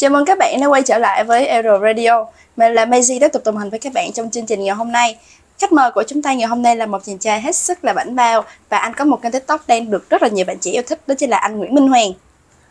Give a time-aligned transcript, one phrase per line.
[0.00, 2.26] Chào mừng các bạn đã quay trở lại với Aero Radio.
[2.56, 4.92] Mình là Maisie tiếp tục đồng hành với các bạn trong chương trình ngày hôm
[4.92, 5.16] nay.
[5.58, 7.92] Khách mời của chúng ta ngày hôm nay là một chàng trai hết sức là
[7.92, 10.70] bảnh bao và anh có một kênh TikTok đang được rất là nhiều bạn trẻ
[10.70, 12.12] yêu thích đó chính là anh Nguyễn Minh Hoàng.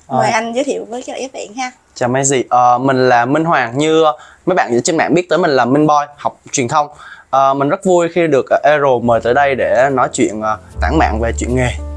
[0.07, 0.31] Mời Rồi.
[0.31, 1.71] anh giới thiệu với các bạn ha.
[1.96, 4.03] Chào gì, ờ, mình là Minh Hoàng như
[4.46, 6.87] mấy bạn trên mạng biết tới mình là Minh Boy học truyền thông
[7.29, 10.41] Ờ, mình rất vui khi được Aero mời tới đây để nói chuyện
[10.81, 11.88] tản mạn về chuyện nghề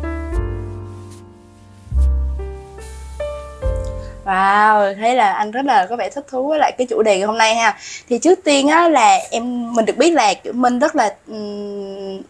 [4.25, 7.19] Wow, thấy là anh rất là có vẻ thích thú với lại cái chủ đề
[7.19, 7.77] ngày hôm nay ha.
[8.09, 11.37] Thì trước tiên á là em mình được biết là kiểu Minh rất là um,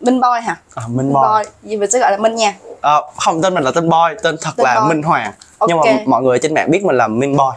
[0.01, 0.57] Minh Boy hả?
[0.75, 2.55] à, Minh Minh Boy Boy, vì mình sẽ gọi là Minh nha.
[2.81, 4.89] Ờ, không tên mình là tên Boy, tên thật Tên là Boy.
[4.89, 5.33] Minh Hoàng
[5.67, 7.57] nhưng mà mọi người trên mạng biết mình là Minh Boy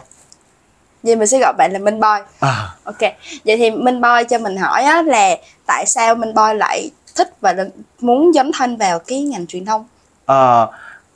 [1.02, 2.18] Vậy mình sẽ gọi bạn là Minh Boy.
[2.40, 2.98] à, Ok,
[3.44, 7.30] vậy thì Minh Boy cho mình hỏi á, là tại sao Minh Boy lại thích
[7.40, 7.54] và
[8.00, 9.86] muốn dấn thân vào cái ngành truyền thông?
[10.26, 10.68] ờ,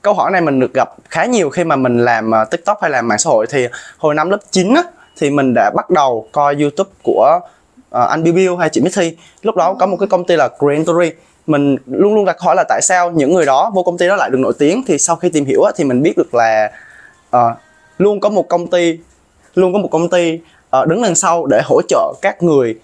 [0.03, 2.91] Câu hỏi này mình được gặp khá nhiều khi mà mình làm ờ, TikTok hay
[2.91, 3.67] làm mạng xã hội thì
[3.99, 4.83] hồi năm lớp 9 á,
[5.19, 7.41] thì mình đã bắt đầu coi YouTube của
[7.97, 10.49] uh, anh Bill Bill hay chị Mithy lúc đó có một cái công ty là
[10.59, 11.11] Green Story
[11.47, 14.16] mình luôn luôn đặt hỏi là tại sao những người đó vô công ty đó
[14.16, 14.83] lại được nổi tiếng?
[14.87, 16.71] Thì sau khi tìm hiểu á, thì mình biết được là
[17.37, 17.57] uh,
[17.99, 18.99] luôn có một công ty
[19.55, 20.41] luôn có một công ty
[20.80, 22.79] uh, đứng đằng sau để hỗ trợ các người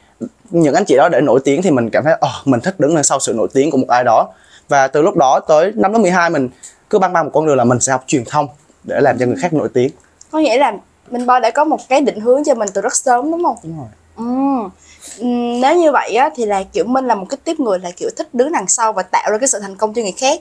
[0.51, 2.95] những anh chị đó để nổi tiếng thì mình cảm thấy ờ mình thích đứng
[2.95, 4.29] đằng sau sự nổi tiếng của một ai đó.
[4.69, 6.49] Và từ lúc đó tới năm lớp 12 mình
[6.91, 8.49] cứ băng băng một con đường là mình sẽ học truyền thông
[8.85, 9.91] để làm cho người khác nổi tiếng.
[10.31, 10.73] Có nghĩa là
[11.11, 13.57] Minh Boy đã có một cái định hướng cho mình từ rất sớm đúng không?
[13.63, 13.89] đúng rồi.
[14.17, 14.71] Ừm.
[15.19, 17.91] Ừm, Nếu như vậy á, thì là kiểu Minh là một cái tiếp người là
[17.97, 20.41] kiểu thích đứng đằng sau và tạo ra cái sự thành công cho người khác?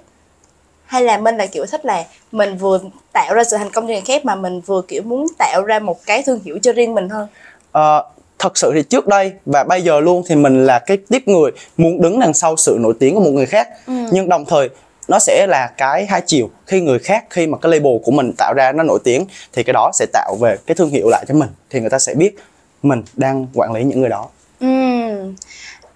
[0.85, 2.79] Hay là Minh là kiểu thích là mình vừa
[3.13, 5.79] tạo ra sự thành công cho người khác mà mình vừa kiểu muốn tạo ra
[5.79, 7.27] một cái thương hiệu cho riêng mình hơn?
[7.71, 8.03] Ờ,
[8.39, 11.51] thật sự thì trước đây và bây giờ luôn thì mình là cái tiếp người
[11.77, 13.67] muốn đứng đằng sau sự nổi tiếng của một người khác.
[13.87, 14.69] Nhưng đồng thời
[15.07, 18.31] nó sẽ là cái hai chiều khi người khác khi mà cái label của mình
[18.37, 21.25] tạo ra nó nổi tiếng thì cái đó sẽ tạo về cái thương hiệu lại
[21.27, 22.35] cho mình thì người ta sẽ biết
[22.83, 24.27] mình đang quản lý những người đó.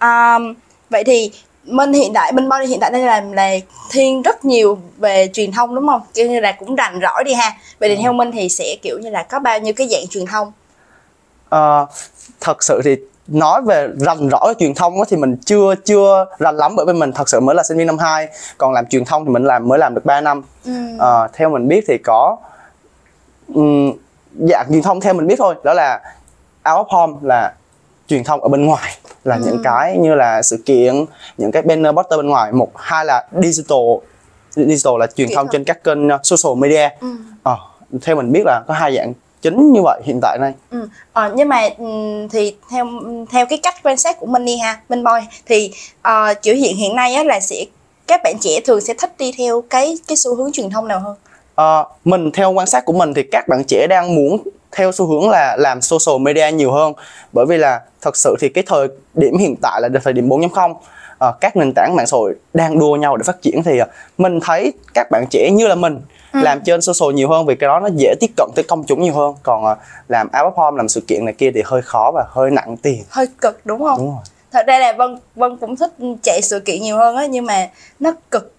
[0.00, 0.54] Um,
[0.90, 1.30] vậy thì
[1.64, 3.54] Minh hiện tại Minh Boy hiện tại đang làm là
[3.90, 6.00] thiên rất nhiều về truyền thông đúng không?
[6.14, 7.56] Kiểu như là cũng rành rỏi đi ha.
[7.78, 10.26] Vậy thì theo Minh thì sẽ kiểu như là có bao nhiêu cái dạng truyền
[10.26, 10.52] thông?
[11.48, 11.86] Ờ,
[12.40, 12.96] thật sự thì
[13.30, 16.92] nói về rành rõ về truyền thông thì mình chưa chưa rành lắm bởi vì
[16.92, 19.44] mình thật sự mới là sinh viên năm 2 còn làm truyền thông thì mình
[19.44, 20.98] làm mới làm được 3 năm Ừm.
[20.98, 22.36] Ờ, theo mình biết thì có
[23.54, 23.92] um,
[24.48, 26.00] dạng truyền thông theo mình biết thôi đó là
[26.74, 27.52] out of home là
[28.08, 28.90] truyền thông ở bên ngoài
[29.24, 31.04] là những cái như là sự kiện
[31.38, 33.78] những cái banner poster bên ngoài một hai là digital
[34.50, 35.52] digital là truyền thông thuật.
[35.52, 37.34] trên các kênh uh, social media Ừm.
[37.42, 37.56] Ờ,
[38.02, 40.88] theo mình biết là có hai dạng chính như vậy hiện tại đây Ừ.
[41.12, 42.86] Ờ, nhưng mà ừm, thì theo
[43.30, 45.70] theo cái cách quan sát của Minh đi ha, Minh Boy thì
[46.02, 47.64] ờ, kiểu hiện hiện nay á là sẽ
[48.06, 51.00] các bạn trẻ thường sẽ thích đi theo cái cái xu hướng truyền thông nào
[51.00, 51.16] hơn?
[51.54, 54.42] Ờ, mình theo quan sát của mình thì các bạn trẻ đang muốn
[54.72, 56.92] theo xu hướng là làm social media nhiều hơn.
[57.32, 60.74] Bởi vì là thật sự thì cái thời điểm hiện tại là thời điểm 4.0
[61.18, 63.86] ờ, các nền tảng mạng xã hội đang đua nhau để phát triển thì ờ,
[64.18, 66.00] mình thấy các bạn trẻ như là mình
[66.32, 69.02] làm trên social nhiều hơn vì cái đó nó dễ tiếp cận tới công chúng
[69.02, 69.34] nhiều hơn.
[69.42, 69.76] Còn ờ,
[70.08, 73.04] làm out home làm sự kiện này kia thì hơi khó và hơi nặng tiền.
[73.10, 73.98] Hơi cực đúng không?
[73.98, 74.24] đúng rồi.
[74.52, 75.92] Thật ra là Vân Vân cũng thích
[76.22, 77.68] chạy sự kiện nhiều hơn á nhưng mà
[78.00, 78.52] nó cực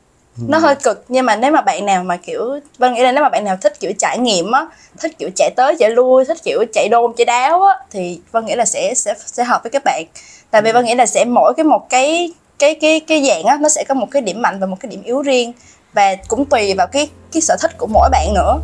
[0.48, 3.24] nó hơi cực nhưng mà nếu mà bạn nào mà kiểu Vân nghĩ là nếu
[3.24, 4.68] mà bạn nào thích kiểu trải nghiệm á
[5.00, 8.46] thích kiểu chạy tới chạy lui thích kiểu chạy đôn chạy đáo á thì Vân
[8.46, 10.06] nghĩ là sẽ sẽ sẽ hợp với các bạn.
[10.52, 13.58] Tại vì Vân nghĩ là sẽ mỗi cái một cái cái cái cái dạng á
[13.62, 15.54] nó sẽ có một cái điểm mạnh và một cái điểm yếu riêng.
[15.94, 18.60] Và cũng tùy vào cái cái sở thích của mỗi bạn nữa.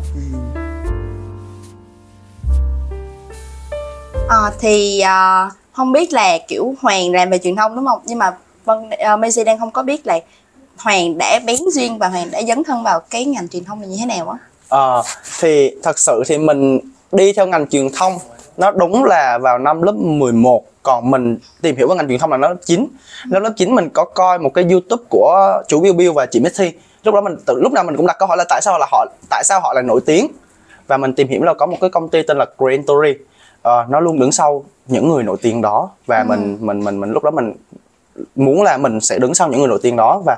[4.28, 8.00] À, thì à, không biết là kiểu Hoàng làm về truyền thông đúng không?
[8.04, 10.18] Nhưng mà Vân uh, Macy đang không có biết là
[10.78, 13.88] Hoàng đã bén duyên và Hoàng đã dấn thân vào cái ngành truyền thông này
[13.88, 14.38] như thế nào á?
[14.68, 15.02] Ờ,
[15.40, 16.80] thì thật sự thì mình
[17.12, 18.18] đi theo ngành truyền thông
[18.56, 22.30] nó đúng là vào năm lớp 11 còn mình tìm hiểu về ngành truyền thông
[22.30, 22.86] là nó lớp 9
[23.26, 26.40] năm lớp 9 mình có coi một cái youtube của chủ Bill Bill và chị
[26.40, 26.72] Missy.
[27.04, 28.86] Lúc đó mình từ lúc nào mình cũng đặt câu hỏi là tại sao là
[28.90, 30.28] họ tại sao họ lại nổi tiếng?
[30.86, 33.14] Và mình tìm hiểu là có một cái công ty tên là Green Story
[33.62, 35.90] Ờ, nó luôn đứng sau những người nổi tiếng đó.
[36.06, 37.52] Và mình mình mình mình lúc đó mình
[38.34, 40.22] muốn là mình sẽ đứng sau những người nổi tiếng đó.
[40.26, 40.36] Và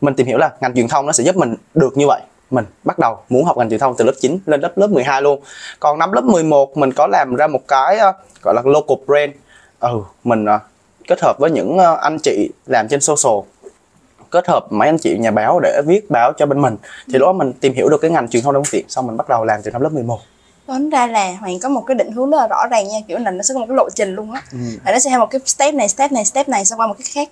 [0.00, 2.20] mình tìm hiểu là ngành truyền thông nó sẽ giúp mình được như vậy.
[2.50, 5.22] Mình bắt đầu muốn học ngành truyền thông từ lớp 9 lên lớp lớp 12
[5.22, 5.40] luôn.
[5.80, 8.12] Còn năm lớp 11 mình có làm ra một cái ờ,
[8.42, 9.32] gọi là local brand.
[9.80, 10.58] Ừ mình ờ,
[11.08, 13.38] kết hợp với những ờ, anh chị làm trên social.
[14.30, 16.76] Kết hợp mấy anh chị nhà báo để viết báo cho bên mình.
[17.06, 19.06] Thì lúc đó mình tìm hiểu được cái ngành truyền thông đa phương tiện xong
[19.06, 20.18] mình bắt đầu làm từ năm lớp 11
[20.66, 23.18] Tính ra là Hoàng có một cái định hướng rất là rõ ràng nha Kiểu
[23.18, 24.42] là nó sẽ có một cái lộ trình luôn á.
[24.52, 24.58] Ừ.
[24.84, 26.94] Là nó sẽ theo một cái step này, step này, step này Xong qua một
[26.98, 27.28] cái khác.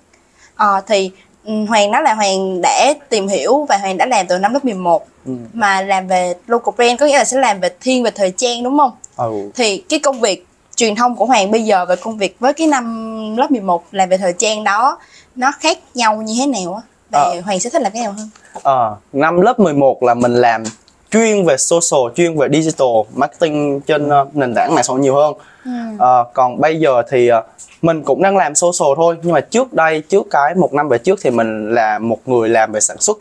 [0.55, 1.11] Ờ thì
[1.47, 5.07] Hoàng nói là Hoàng đã tìm hiểu và Hoàng đã làm từ năm lớp 11
[5.25, 5.33] Ừ.
[5.53, 8.63] mà làm về local brand có nghĩa là sẽ làm về thiên về thời trang
[8.63, 8.91] đúng không?
[9.15, 9.51] ừ.
[9.55, 10.45] Thì cái công việc
[10.75, 14.09] truyền thông của Hoàng bây giờ về công việc với cái năm lớp 11 làm
[14.09, 14.99] về thời trang đó
[15.35, 16.81] nó khác nhau như thế nào á?
[17.11, 17.41] Và Ờ.
[17.45, 18.29] Hoàng sẽ thích làm cái nào hơn?
[18.63, 20.63] Ờ, năm lớp 11 là mình làm
[21.11, 25.15] chuyên về social, chuyên về digital marketing trên ờ, nền tảng mạng xã hội nhiều
[25.15, 25.33] hơn.
[25.65, 25.71] Ừ.
[25.99, 27.43] Ờ, còn bây giờ thì ờ,
[27.81, 30.97] mình cũng đang làm social thôi nhưng mà trước đây trước cái một năm về
[30.97, 33.17] trước thì mình là một người làm về sản xuất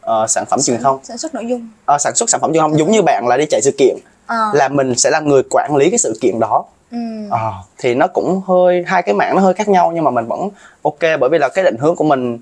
[0.00, 1.68] ờ, sản phẩm truyền thông Sản xuất nội dung.
[1.84, 3.96] Ờ, sản xuất sản phẩm truyền thông giống như bạn là đi chạy sự kiện
[4.26, 4.50] Ờ.
[4.54, 6.98] là mình sẽ là người quản lý cái sự kiện đó Ừ.
[7.30, 10.26] Ờ, thì nó cũng hơi hai cái mảng nó hơi khác nhau nhưng mà mình
[10.26, 10.48] vẫn
[10.82, 12.38] ok bởi vì là cái định hướng của mình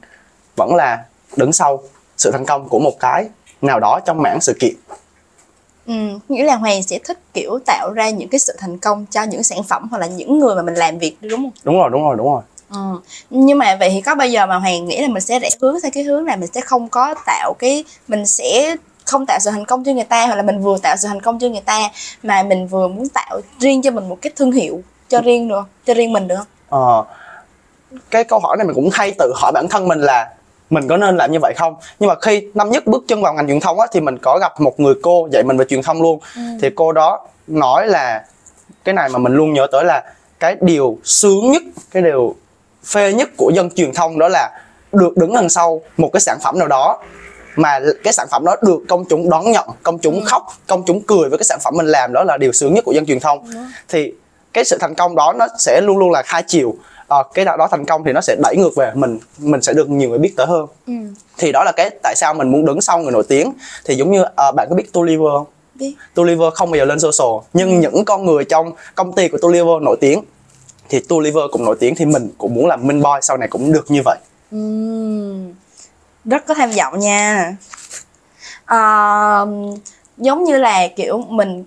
[0.56, 1.04] vẫn là
[1.36, 1.82] đứng sau
[2.16, 3.26] sự thành công của một cái
[3.62, 4.74] nào đó trong mảng sự kiện
[5.86, 5.94] Ừ,
[6.28, 9.42] nghĩa là Hoàng sẽ thích kiểu tạo ra những cái sự thành công cho những
[9.42, 11.50] sản phẩm hoặc là những người mà mình làm việc đúng không?
[11.64, 13.00] đúng rồi đúng rồi đúng rồi Ừ.
[13.30, 15.76] Nhưng mà vậy thì có bao giờ mà Hoàng nghĩ là mình sẽ rẽ hướng
[15.82, 19.50] theo cái hướng là mình sẽ không có tạo cái mình sẽ không tạo sự
[19.50, 21.60] thành công cho người ta hoặc là mình vừa tạo sự thành công cho người
[21.60, 21.88] ta
[22.22, 25.62] mà mình vừa muốn tạo riêng cho mình một cái thương hiệu cho riêng được
[25.86, 26.46] cho riêng mình được không?
[26.68, 27.04] Ờ,
[28.10, 30.34] cái câu hỏi này mình cũng hay tự hỏi bản thân mình là
[30.70, 31.74] mình có nên làm như vậy không?
[31.98, 34.38] Nhưng mà khi năm nhất bước chân vào ngành truyền thông á, thì mình có
[34.38, 36.20] gặp một người cô dạy mình về truyền thông luôn.
[36.62, 38.24] Thì cô đó nói là
[38.84, 40.04] cái này mà mình luôn nhớ tới là
[40.40, 42.34] cái điều sướng nhất cái điều
[42.84, 44.60] phê nhất của dân truyền thông đó là
[44.92, 46.98] được đứng đằng sau một cái sản phẩm nào đó
[47.56, 51.00] mà cái sản phẩm đó được công chúng đón nhận công chúng khóc công chúng
[51.00, 53.20] cười với cái sản phẩm mình làm đó là điều sướng nhất của dân truyền
[53.20, 53.50] thông.
[53.88, 54.12] Thì
[54.52, 56.74] cái sự thành công đó nó sẽ luôn luôn là hai chiều
[57.08, 59.72] Ờ, cái nào đó thành công thì nó sẽ đẩy ngược về mình mình sẽ
[59.72, 60.66] được nhiều người biết tới hơn.
[60.86, 60.92] Ừ.
[61.38, 63.52] thì đó là cái tại sao mình muốn đứng sau người nổi tiếng.
[63.84, 65.46] Thì giống như ờ, bạn có biết Tulliver không?
[65.74, 65.94] Biết.
[66.14, 67.48] Tulliver không bao giờ lên social.
[67.52, 70.22] Nhưng những con người trong công ty của Tulliver nổi tiếng
[70.88, 73.72] thì Tulliver cũng nổi tiếng thì mình cũng muốn làm minh boy sau này cũng
[73.72, 74.18] được như vậy.
[74.50, 75.52] Ừm,
[76.24, 77.56] rất có tham vọng nha.
[78.64, 79.46] Ờ,
[80.16, 81.64] giống như là kiểu mình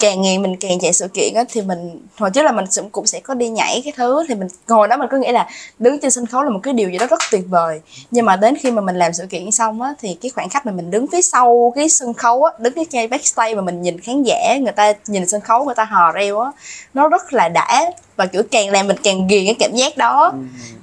[0.00, 3.06] càng ngày mình càng chạy sự kiện á thì mình hồi trước là mình cũng
[3.06, 5.48] sẽ có đi nhảy cái thứ thì mình hồi đó mình cứ nghĩ là
[5.78, 7.80] đứng trên sân khấu là một cái điều gì đó rất tuyệt vời.
[8.10, 10.66] Nhưng mà đến khi mà mình làm sự kiện xong á thì cái khoảnh khắc
[10.66, 13.82] mà mình đứng phía sau cái sân khấu á đứng cái ngay backstage mà mình
[13.82, 16.50] nhìn khán giả người ta nhìn sân khấu người ta hò reo á
[16.94, 17.90] nó rất là đã.
[18.16, 20.32] Và kiểu càng làm mình càng ghiền cái cảm giác đó.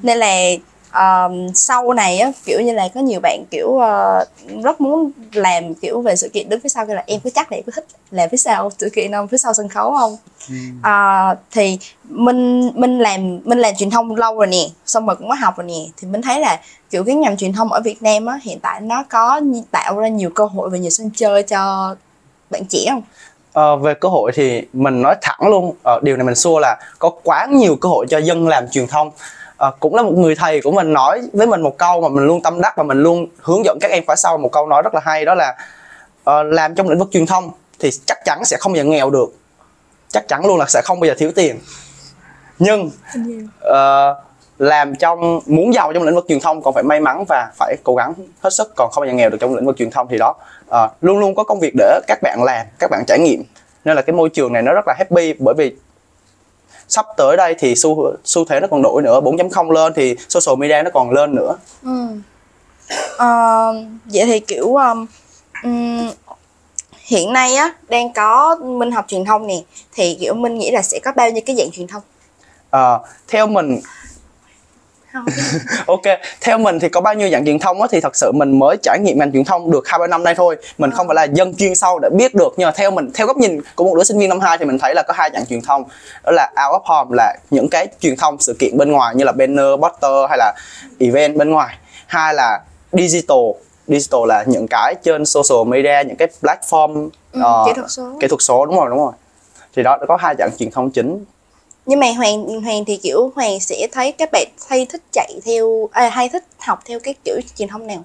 [0.02, 0.38] Nên là
[0.96, 5.74] um, sau này á kiểu như là có nhiều bạn kiểu uh, rất muốn làm
[5.74, 7.72] kiểu về sự kiện đứng phía sau kia là em có chắc là em có
[7.76, 9.28] thích làm phía sau sự kiện không?
[9.28, 10.18] Phía sau sân khấu không?
[10.84, 15.30] Ờ, thì mình mình làm mình làm truyền thông lâu rồi nè xong rồi cũng
[15.30, 15.80] có học rồi nè.
[15.98, 16.60] Thì mình thấy là
[16.90, 20.08] kiểu cái ngành truyền thông ở Việt Nam á hiện tại nó có tạo ra
[20.08, 21.96] nhiều cơ hội và nhiều sân chơi cho
[22.50, 23.02] bạn trẻ không?
[23.54, 26.78] Ờ, về cơ hội thì mình nói thẳng luôn ờ, điều này mình xua là
[27.00, 29.12] có quá nhiều cơ hội cho dân làm truyền thông
[29.58, 32.26] à, cũng là một người thầy của mình nói với mình một câu mà mình
[32.26, 34.38] luôn tâm đắc và mình luôn hướng dẫn các em khóa sau.
[34.38, 35.56] Một câu nói rất là hay đó là
[36.24, 39.10] à, làm trong lĩnh vực truyền thông thì chắc chắn sẽ không bao giờ nghèo
[39.10, 39.30] được.
[40.10, 41.60] Chắc chắn luôn là sẽ không bao giờ thiếu tiền.
[42.60, 42.90] Nhưng
[43.62, 44.16] ờ,
[44.58, 47.76] làm trong muốn giàu trong lĩnh vực truyền thông còn phải may mắn và phải
[47.84, 50.08] cố gắng hết sức còn không bao giờ nghèo được trong lĩnh vực truyền thông
[50.08, 50.36] thì đó.
[50.68, 53.44] Ờ, luôn luôn có công việc để các bạn làm các bạn trải nghiệm.
[53.86, 55.76] Nên là cái môi trường này nó rất là happy bởi vì
[56.88, 60.56] sắp tới đây thì xu xu thế nó còn đổi nữa 4.0 lên thì social
[60.60, 62.08] media nó còn lên nữa Ừ.
[63.18, 63.74] Ờ,
[64.06, 65.06] vậy thì kiểu um,
[67.06, 69.62] hiện nay á đang có Minh học truyền thông nè
[69.94, 72.02] thì kiểu Minh nghĩ là sẽ có bao nhiêu cái dạng truyền thông
[72.70, 73.80] Ờ, theo mình
[75.88, 76.02] ok
[76.42, 78.78] theo mình thì có bao nhiêu dạng truyền thông á thì thật sự mình mới
[78.84, 80.58] trải nghiệm ngành truyền thông được hai ba năm nay thôi.
[80.78, 83.28] Mình không phải là dân chuyên sâu để biết được nhưng mà theo mình theo
[83.28, 85.30] góc nhìn của một đứa sinh viên năm 2 thì mình thấy là có hai
[85.34, 85.84] dạng truyền thông.
[86.24, 89.24] Đó là out of home là những cái truyền thông sự kiện bên ngoài như
[89.24, 90.54] là banner poster hay là
[91.00, 91.76] event bên ngoài.
[92.08, 92.60] Hai là
[92.92, 93.38] digital
[93.88, 98.04] digital là những cái trên social media những cái platform Ừ, ờ, kỹ thuật số.
[98.22, 99.12] kỹ thuật số đúng rồi đúng rồi.
[99.76, 101.24] Thì đó có hai dạng truyền thông chính
[101.86, 105.90] nhưng mà Hoàng Hoàng thì kiểu Hoàng sẽ thấy các bạn hay thích chạy theo
[105.92, 108.04] à, hay thích học theo cái kiểu truyền thông nào?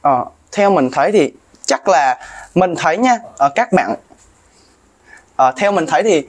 [0.00, 1.32] Ờ, theo mình thấy thì
[1.66, 2.18] chắc là
[2.54, 3.94] mình thấy nha ờ, các bạn
[5.36, 6.22] ờ, theo mình thấy thì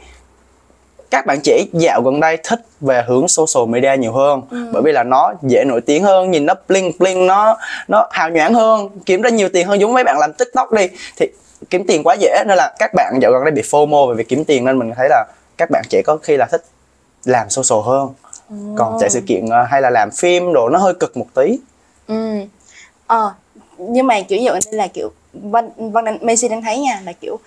[1.11, 4.41] các bạn trẻ dạo gần đây thích về hướng social media nhiều hơn.
[4.73, 8.29] Bởi vì là nó dễ nổi tiếng hơn nhìn nó bling bling nó nó hào
[8.29, 9.79] nhoáng hơn kiếm ra nhiều tiền hơn.
[9.79, 10.87] Giống mấy bạn làm tiktok đi
[11.17, 11.27] thì
[11.69, 12.43] kiếm tiền quá dễ.
[12.47, 14.91] Nên là các bạn dạo gần đây bị fomo về việc kiếm tiền nên mình
[14.95, 15.25] thấy là
[15.57, 16.63] các bạn trẻ có khi là thích
[17.27, 18.09] làm social hơn.
[18.77, 21.59] Còn chạy sự kiện ờ, hay là làm phim đồ nó hơi cực một tí.
[22.07, 22.39] Ừ.
[23.07, 23.33] Ờ
[23.77, 27.13] nhưng mà kiểu dạo đây là kiểu văn văn đang Messi đang thấy nha là
[27.13, 27.39] kiểu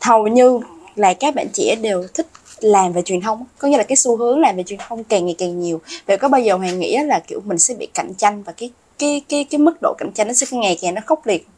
[0.00, 0.60] hầu như
[0.96, 2.26] là các bạn trẻ đều thích
[2.60, 5.26] làm về truyền thông có nghĩa là cái xu hướng làm về truyền thông càng
[5.26, 5.80] ngày càng nhiều.
[6.06, 8.70] Vậy có bao giờ hoàng nghĩ là kiểu mình sẽ bị cạnh tranh và cái
[8.98, 11.48] cái cái cái mức độ cạnh tranh nó sẽ ngày càng nó khốc liệt?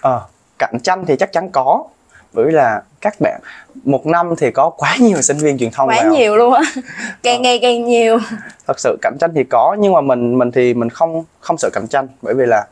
[0.00, 0.26] Ờ,
[0.58, 1.84] cạnh tranh thì chắc chắn có
[2.32, 3.40] bởi vì là các bạn
[3.84, 6.12] một năm thì có quá nhiều sinh viên truyền thông quá vào.
[6.12, 6.62] nhiều luôn á.
[7.22, 7.42] Càng Ờ.
[7.42, 8.18] ngày càng nhiều.
[8.66, 11.70] Thật sự cạnh tranh thì có nhưng mà mình mình thì mình không không sợ
[11.72, 12.08] cạnh tranh.
[12.22, 12.66] Bởi vì là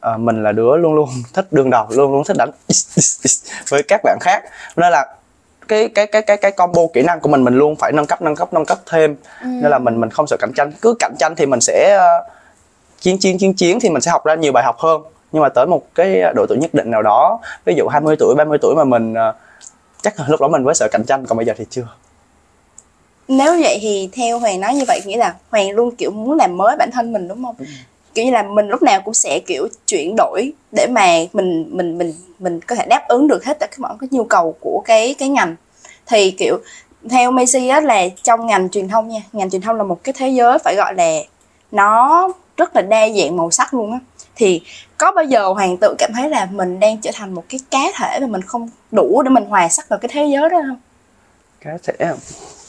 [0.00, 2.50] ờ, mình là đứa luôn luôn thích đương đầu luôn luôn thích đánh
[3.70, 4.42] với các bạn khác.
[4.76, 5.06] Nên là
[5.68, 8.22] cái cái cái cái cái combo kỹ năng của mình mình luôn phải nâng cấp
[8.22, 9.16] nâng cấp nâng cấp thêm.
[9.44, 10.72] Nên là mình mình không sợ cạnh tranh.
[10.82, 12.28] Cứ cạnh tranh thì mình sẽ ờ,
[13.00, 15.48] chiến chiến chiến chiến thì mình sẽ học ra nhiều bài học hơn nhưng mà
[15.48, 18.74] tới một cái độ tuổi nhất định nào đó ví dụ 20 tuổi 30 tuổi
[18.74, 19.34] mà mình ờ,
[20.02, 21.86] chắc là lúc đó mình mới sợ cạnh tranh còn bây giờ thì chưa.
[23.28, 26.56] Nếu vậy thì theo hoàng nói như vậy nghĩa là hoàng luôn kiểu muốn làm
[26.56, 27.56] mới bản thân mình đúng không?
[28.14, 31.98] Kiểu như là mình lúc nào cũng sẽ kiểu chuyển đổi để mà mình mình
[31.98, 34.82] mình mình có thể đáp ứng được hết tất cả mọi cái nhu cầu của
[34.84, 35.56] cái cái ngành.
[36.06, 36.58] Thì kiểu
[37.10, 40.12] theo Messi á là trong ngành truyền thông nha ngành truyền thông là một cái
[40.18, 41.12] thế giới phải gọi là
[41.72, 43.98] nó rất là đa dạng màu sắc luôn á.
[44.36, 44.60] Thì
[45.02, 47.78] có bao giờ hoàng tự cảm thấy là mình đang trở thành một cái cá
[47.98, 50.80] thể mà mình không đủ để mình hòa sắc vào cái thế giới đó không?
[51.60, 52.14] Cái sẽ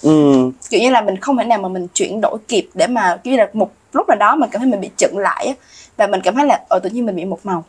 [0.02, 3.18] Ừm, kiểu như là mình không thể nào mà mình chuyển đổi kịp để mà
[3.24, 5.56] kiểu như là một lúc nào đó mình cảm thấy mình bị chững lại
[5.98, 7.63] và mình cảm thấy là ở tự nhiên mình bị một màu.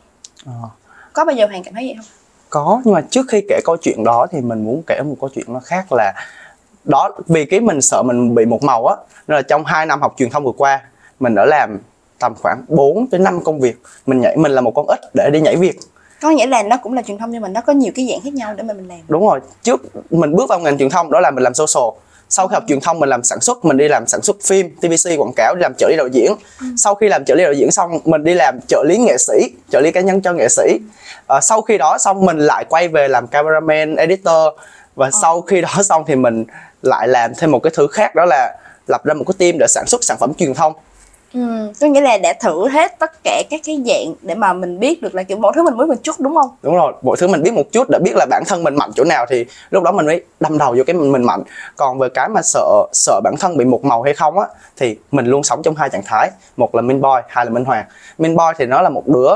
[0.45, 0.69] Ờ.
[1.13, 2.05] có bao giờ hoàng cảm thấy vậy không?
[2.49, 5.29] Có nhưng mà trước khi kể câu chuyện đó thì mình muốn kể một câu
[5.35, 6.13] chuyện nó khác là
[6.83, 8.95] đó vì cái mình sợ mình bị một màu á
[9.27, 10.81] nên là trong 2 năm học truyền thông vừa qua
[11.19, 11.79] mình đã làm
[12.19, 13.75] tầm khoảng 4 tới 5 công việc.
[14.05, 15.79] Mình nhảy mình là một con ếch để đi nhảy việc.
[16.21, 18.21] Có nghĩa là nó cũng là truyền thông nhưng mà nó có nhiều cái dạng
[18.23, 18.99] khác nhau để mà mình làm.
[19.07, 19.39] Đúng rồi.
[19.63, 19.81] Trước
[20.11, 21.99] mình bước vào ngành truyền thông đó là mình làm social.
[22.29, 24.75] Sau khi học truyền thông mình làm sản xuất mình đi làm sản xuất phim
[24.81, 26.35] tvc quảng cáo đi làm trợ lý đạo diễn.
[26.77, 29.33] Sau khi làm trợ lý đạo diễn xong mình đi làm trợ lý nghệ sĩ
[29.71, 30.79] trợ lý cá nhân cho nghệ sĩ.
[31.27, 34.53] Ờ, sau khi đó xong mình lại quay về làm cameraman editor.
[34.95, 36.45] Và sau khi đó xong thì mình
[36.81, 38.57] lại làm thêm một cái thứ khác đó là
[38.87, 40.73] lập ra một cái team để sản xuất sản phẩm truyền thông
[41.33, 44.79] ừ, có nghĩa là đã thử hết tất cả các cái dạng để mà mình
[44.79, 46.49] biết được là kiểu mỗi thứ mình mới một chút đúng không?
[46.61, 48.91] Đúng rồi mọi thứ mình biết một chút để biết là bản thân mình mạnh
[48.95, 51.43] chỗ nào thì lúc đó mình mới đâm đầu vô cái mình, mình mạnh.
[51.75, 54.45] Còn về cái mà sợ sợ bản thân bị một màu hay không á
[54.77, 56.29] thì mình luôn sống trong hai trạng thái.
[56.57, 57.85] Một là minh boy hai là minh hoàng.
[58.17, 59.29] Minh boy thì nó là một đứa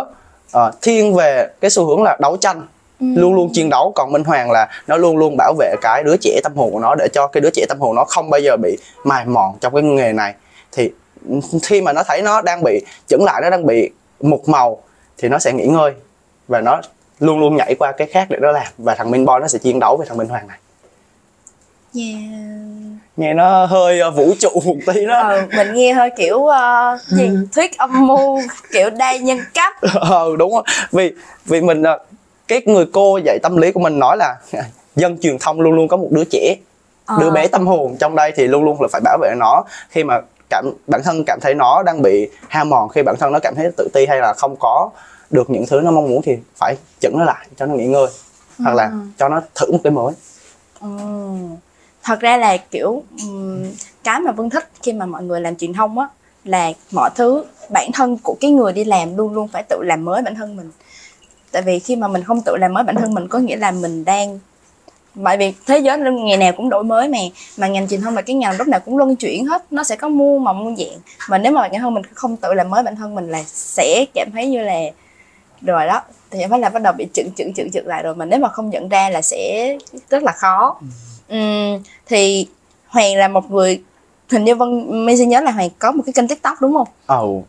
[0.52, 2.68] ờ, thiên về cái xu hướng là đấu tranh
[3.00, 3.92] luôn luôn chiến đấu.
[3.96, 6.80] Còn minh hoàng là nó luôn luôn bảo vệ cái đứa trẻ tâm hồn của
[6.80, 9.58] nó để cho cái đứa trẻ tâm hồn nó không bao giờ bị mài mòn
[9.62, 10.34] trong cái nghề này.
[10.72, 10.92] Thì
[11.64, 13.90] khi mà nó thấy nó đang bị chững lại nó đang bị
[14.22, 14.82] một màu
[15.18, 15.94] thì nó sẽ nghỉ ngơi
[16.48, 16.82] và nó
[17.20, 18.68] luôn luôn nhảy qua cái khác để nó làm.
[18.78, 20.58] Và thằng Minh Boy nó sẽ chiến đấu với thằng Minh Hoàng này.
[21.96, 22.20] Yeah.
[23.18, 25.20] nghe nó hơi ờ, vũ trụ một tí đó.
[25.20, 30.36] Ờ, mình nghe hơi kiểu uh, gì thuyết âm mưu kiểu đa nhân cấp ờ
[30.40, 30.64] đúng rồi.
[30.92, 31.14] Vì
[31.46, 32.00] vì mình ờ,
[32.48, 34.36] cái người cô dạy tâm lý của mình nói là
[34.96, 36.56] dân truyền thông luôn luôn có một đứa trẻ
[37.20, 39.64] đứa bé tâm hồn trong đây thì luôn luôn là phải bảo vệ nó.
[39.90, 43.34] Khi mà cảm bản thân cảm thấy nó đang bị hao mòn khi bản thân
[43.34, 44.90] nó cảm thấy tự ti hay là không có
[45.30, 48.08] được những thứ nó mong muốn thì phải chững nó lại cho nó nghỉ ngơi.
[48.60, 50.14] Hoặc là cho nó thử một cái mới.
[50.82, 50.88] Ừ.
[52.04, 53.04] thật ra là kiểu
[54.04, 56.08] cái mà vân thích khi mà mọi người làm truyền thông á
[56.44, 60.06] là mọi thứ bản thân của cái người đi làm luôn luôn phải tự làm
[60.06, 60.72] mới bản thân mình.
[61.52, 63.72] Tại vì khi mà mình không tự làm mới bản thân mình có nghĩa là
[63.72, 64.40] mình đang
[65.16, 67.18] bởi vì thế giới ngày nào cũng đổi mới mà
[67.58, 69.96] mà ngành truyền thông là cái ngành lúc nào cũng luân chuyển hết nó sẽ
[69.96, 71.00] có muôn màu muôn dạng.
[71.30, 74.06] Mà nếu mà bản thân mình không tự làm mới bản thân mình là sẽ
[74.14, 74.80] cảm thấy như là
[75.62, 76.02] rồi đó
[76.32, 78.50] thì phải là bắt đầu bị chững chững chững chững lại rồi mà nếu mà
[78.50, 79.78] không nhận ra là sẽ
[80.10, 80.80] rất là khó.
[81.28, 82.48] Ừm, thì
[82.88, 83.82] Hoàng là một người
[84.30, 86.88] hình như Vân Messi nhớ là Hoàng có một cái kênh tiktok đúng không?
[87.06, 87.44] Ồ.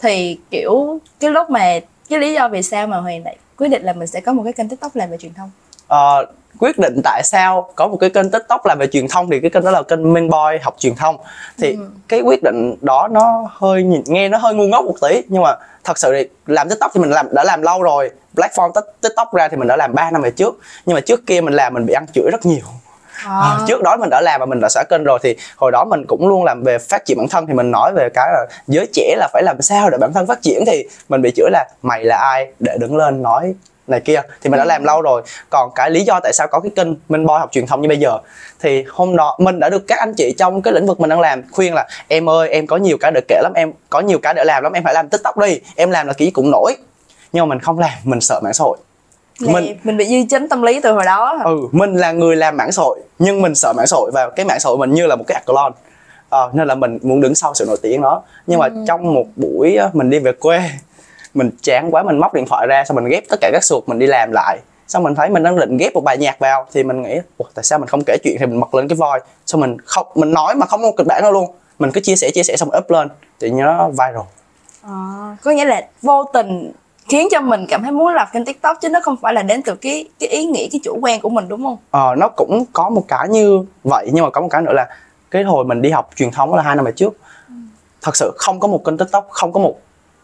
[0.00, 3.82] Thì kiểu cái lúc mà cái lý do vì sao mà Hoàng lại quyết định
[3.82, 5.50] là mình sẽ có một cái kênh tiktok làm về truyền thông?
[5.88, 6.26] Ờ,
[6.62, 9.50] quyết định tại sao có một cái kênh tiktok làm về truyền thông thì cái
[9.50, 11.16] kênh đó là kênh main boy học truyền thông.
[11.58, 11.78] Thì
[12.08, 15.42] cái quyết định đó nó hơi nhìn nghe nó hơi ngu ngốc một tí nhưng
[15.42, 15.54] mà
[15.84, 18.10] thật sự thì làm tiktok thì mình làm đã làm lâu rồi.
[18.36, 21.26] Platform Tik- tiktok ra thì mình đã làm 3 năm về trước nhưng mà trước
[21.26, 22.64] kia mình làm mình bị ăn chửi rất nhiều.
[23.26, 25.84] Ờ, trước đó mình đã làm và mình đã xóa kênh rồi thì hồi đó
[25.84, 28.46] mình cũng luôn làm về phát triển bản thân thì mình nói về cái là
[28.66, 31.50] giới trẻ là phải làm sao để bản thân phát triển thì mình bị chửi
[31.50, 32.52] là mày là ai?
[32.58, 33.54] Để đứng lên nói
[33.86, 35.22] này kia thì mình đã làm lâu rồi.
[35.50, 37.88] Còn cái lý do tại sao có cái kênh Minh Boy học truyền thông như
[37.88, 38.18] bây giờ
[38.60, 41.20] thì hôm đó mình đã được các anh chị trong cái lĩnh vực mình đang
[41.20, 44.18] làm khuyên là em ơi em có nhiều cái để kể lắm em có nhiều
[44.22, 46.76] cái để làm lắm em phải làm tiktok đi em làm là gì cũng nổi.
[47.32, 48.78] Nhưng mà mình không làm mình sợ mạng xã hội.
[49.40, 52.36] Là mình- mình, bị dư chấn tâm lý từ hồi đó ừ mình là người
[52.36, 54.78] làm mạng xã hội nhưng mình sợ mạng xã hội và cái mạng xã hội
[54.78, 55.74] mình như là một cái clone
[56.28, 58.22] ờ, nên là mình muốn đứng sau sự nổi tiếng đó.
[58.46, 60.62] Nhưng mà trong một buổi á, mình đi về quê
[61.34, 63.88] mình chán quá mình móc điện thoại ra xong mình ghép tất cả các suột
[63.88, 64.58] mình đi làm lại.
[64.88, 67.44] Xong mình thấy mình đang định ghép một bài nhạc vào thì mình nghĩ Ủa,
[67.54, 68.36] tại sao mình không kể chuyện?
[68.40, 71.06] Thì mình bật lên cái voice xong mình không mình nói mà không có kịch
[71.06, 71.50] bản đâu luôn.
[71.78, 73.08] Mình cứ chia sẻ chia sẻ xong up lên
[73.40, 74.16] thì nó viral.
[74.82, 74.90] Ờ,
[75.42, 76.72] có nghĩa là vô tình
[77.08, 79.62] khiến cho mình cảm thấy muốn làm kênh tiktok chứ nó không phải là đến
[79.62, 81.76] từ cái cái ý nghĩ cái chủ quan của mình đúng không?
[81.90, 84.88] Ờ, nó cũng có một cái như vậy nhưng mà có một cái nữa là
[85.30, 87.12] cái hồi mình đi học truyền thống là hai năm về trước.
[88.02, 89.78] Thật sự không có một kênh tiktok không có một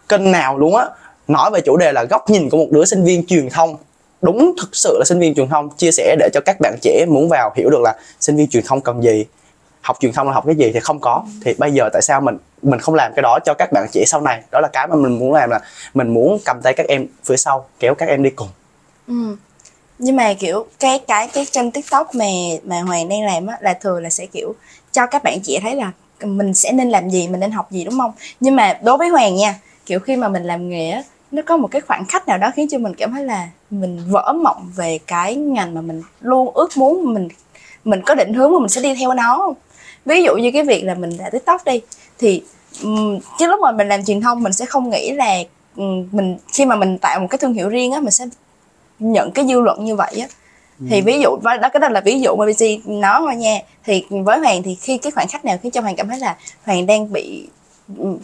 [0.09, 0.87] kênh nào luôn á,
[1.29, 3.77] nói về chủ đề là góc nhìn của một đứa sinh viên truyền thông.
[4.23, 7.07] Đúng thực sự là sinh viên truyền thông, chia sẻ để cho các bạn trẻ
[7.09, 9.27] muốn vào hiểu được là sinh viên truyền thông cần gì.
[9.81, 11.25] Học truyền thông là học cái gì thì không có.
[11.45, 14.05] Thì bây giờ tại sao mình mình không làm cái đó cho các bạn trẻ
[14.07, 14.43] sau này?
[14.51, 15.61] Đó là cái mà mình muốn làm là
[15.95, 18.49] mình muốn cầm tay các em phía sau, kéo các em đi cùng.
[19.09, 19.37] Ừ.
[19.99, 22.25] nhưng mà, kiểu, cái cái cái kênh tiktok mà
[22.65, 24.55] mà hoàng đang làm á là thường là sẽ, kiểu,
[24.93, 25.93] cho các bạn trẻ thấy là
[26.25, 28.13] mình sẽ nên làm gì, mình nên học gì, đúng không?
[28.41, 29.55] Nhưng mà đối với hoàng nha
[29.89, 32.51] kiểu khi mà mình làm nghề á nó có một cái khoảng khách nào đó
[32.57, 36.55] khiến cho mình cảm thấy là mình vỡ mộng về cái ngành mà mình luôn
[36.55, 37.29] ước muốn mình
[37.85, 39.37] mình có định hướng mà mình sẽ đi theo nó.
[39.37, 39.55] Không
[40.05, 41.81] ví dụ như cái việc là mình là tiktok đi
[42.19, 42.43] thì
[43.39, 45.35] cái lúc mà mình làm truyền thông mình sẽ không nghĩ là
[46.13, 48.25] mình khi mà mình tạo một cái thương hiệu riêng á mình sẽ
[48.99, 50.27] nhận cái dư luận như vậy á.
[50.91, 53.59] Thì ví dụ đó cái đó là ví dụ mà BBC nói thôi nha.
[53.85, 56.37] Thì với Hoàng thì khi cái khoảnh khắc nào khiến cho Hoàng cảm thấy là
[56.65, 57.49] Hoàng đang bị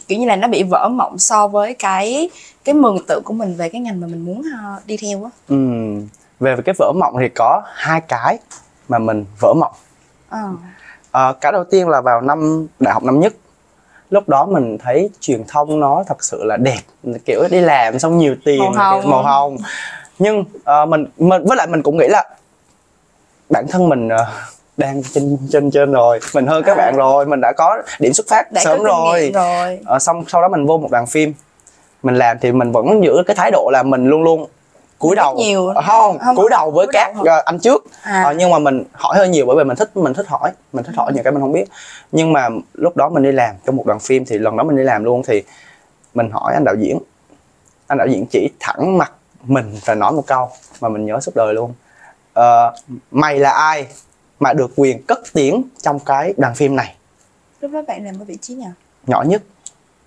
[0.08, 2.30] kiểu như là nó bị vỡ mộng so với cái
[2.64, 5.30] cái mường tượng của mình về cái ngành mà mình muốn uh, đi theo á
[5.48, 5.56] ừ.
[6.40, 8.38] về cái vỡ mộng thì có hai cái
[8.88, 9.72] mà mình vỡ mộng
[10.28, 10.48] ờ.
[11.10, 13.34] à, cái đầu tiên là vào năm đại học năm nhất
[14.10, 16.80] lúc đó mình thấy truyền thông nó thật sự là đẹp
[17.24, 19.10] kiểu đi làm xong nhiều tiền Màu hồng.
[19.10, 19.56] màu hồng
[20.18, 22.24] nhưng uh, mình mình với lại mình cũng nghĩ là
[23.50, 24.28] bản thân mình uh,
[24.76, 26.20] đang trên trên trên rồi.
[26.34, 26.76] Mình hơn các À.
[26.76, 29.30] bạn rồi mình đã có điểm xuất phát đã sớm rồi.
[29.34, 29.78] rồi.
[29.86, 31.34] Ờ, xong sau đó mình vô một đoàn phim.
[32.02, 34.46] Mình làm thì mình vẫn giữ cái thái độ là mình luôn luôn
[34.98, 35.34] cúi đầu.
[35.36, 35.68] nhiều.
[35.68, 37.84] Ờ, không, Không, cúi đầu với các đầu ờ, anh trước.
[38.02, 38.22] À.
[38.22, 40.84] Ờ, nhưng mà mình hỏi hơi nhiều bởi vì mình thích mình thích hỏi mình
[40.84, 41.64] thích hỏi những cái mình không biết.
[42.12, 44.76] Nhưng mà lúc đó mình đi làm trong một đoàn phim thì lần đó mình
[44.76, 45.42] đi làm luôn thì
[46.14, 46.98] mình hỏi anh đạo diễn.
[47.86, 49.12] Anh đạo diễn chỉ thẳng mặt
[49.44, 50.48] mình và nói một câu
[50.80, 51.72] mà mình nhớ suốt đời luôn.
[52.34, 52.72] Ờ,
[53.10, 53.86] mày là ai
[54.40, 56.94] mà được quyền cất tiếng trong cái đoàn phim này.
[57.60, 58.72] Lúc đó bạn làm ở vị trí nào?
[59.06, 59.42] Nhỏ nhất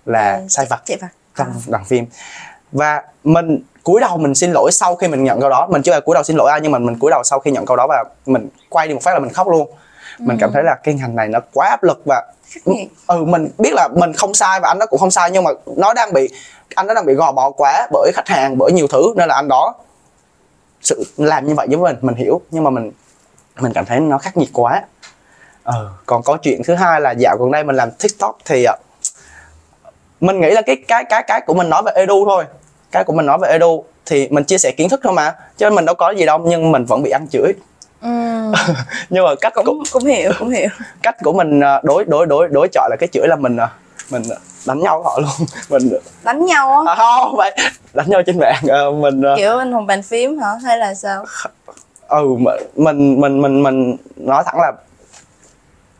[0.06, 1.08] là À, sai vặt chạy vặt.
[1.36, 1.60] trong à.
[1.66, 2.06] đoàn phim.
[2.72, 5.66] Và mình cúi đầu mình xin lỗi sau khi mình nhận câu đó.
[5.70, 7.50] Mình chưa phải cúi đầu xin lỗi ai nhưng mà mình cúi đầu sau khi
[7.50, 9.70] nhận câu đó và mình quay đi một phát là mình khóc luôn.
[10.18, 12.32] Mình cảm thấy là cái ngành này nó quá áp lực và
[13.06, 15.50] ừ mình biết là mình không sai và anh đó cũng không sai nhưng mà
[15.76, 16.28] nó đang bị
[16.74, 19.34] anh đó đang bị gò bó quá bởi khách hàng bởi nhiều thứ nên là
[19.34, 19.74] anh đó
[20.80, 22.40] sự làm như vậy với mình mình hiểu.
[22.50, 22.90] Nhưng mà mình
[23.62, 24.82] mình cảm thấy nó khắc nghiệt quá.
[25.62, 28.76] Ờ còn có chuyện thứ hai là dạo gần đây mình làm tiktok thì ờ,
[30.20, 32.44] mình nghĩ là cái cái cái cái của mình nói về edu thôi.
[32.92, 35.70] Cái của mình nói về edu thì mình chia sẻ kiến thức thôi mà chứ
[35.70, 37.52] mình đâu có gì đâu nhưng mình vẫn bị ăn chửi.
[38.02, 38.08] Ừ.
[39.10, 40.68] nhưng mà cách của, cũng cũng hiểu cũng hiểu.
[41.02, 43.68] Cách của mình ờ, đối đối đối đối chọi là cái chửi là mình ờ,
[44.10, 44.22] mình
[44.66, 45.48] đánh nhau họ luôn.
[45.68, 46.92] Mình đánh nhau á?
[46.92, 47.58] À, không phải
[47.94, 48.62] đánh nhau trên mạng
[49.00, 50.50] mình kiểu anh hùng bàn phím hả?
[50.64, 51.24] Hay là sao
[52.08, 52.26] ừ
[52.74, 54.72] mình mình mình mình, nói thẳng là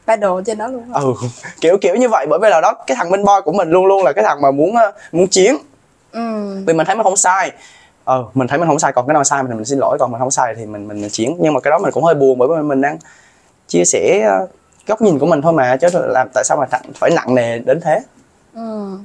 [0.07, 1.01] battle trên đó luôn hả?
[1.01, 1.15] ừ
[1.61, 2.27] kiểu kiểu như vậy.
[2.31, 4.41] Bởi vì là đó cái thằng minh boy của mình luôn luôn là cái thằng
[4.43, 5.57] mà muốn ờ, muốn chiến.
[6.13, 6.57] Ừ.
[6.67, 7.53] Vì mình thấy mình không sai.
[8.05, 8.93] Ờ mình thấy mình không sai.
[8.93, 9.97] Còn cái nào sai mình thì mình xin lỗi.
[10.01, 11.37] Còn mình không sai thì mình mình, mình chiến.
[11.41, 12.99] Nhưng mà cái đó mình cũng hơi buồn bởi vì mình đang
[13.67, 14.47] chia sẻ ờ,
[14.87, 15.77] góc nhìn của mình thôi mà.
[15.77, 18.01] Chứ làm tại sao mà thẳng- phải nặng nề đến thế?
[18.55, 18.99] Ừ.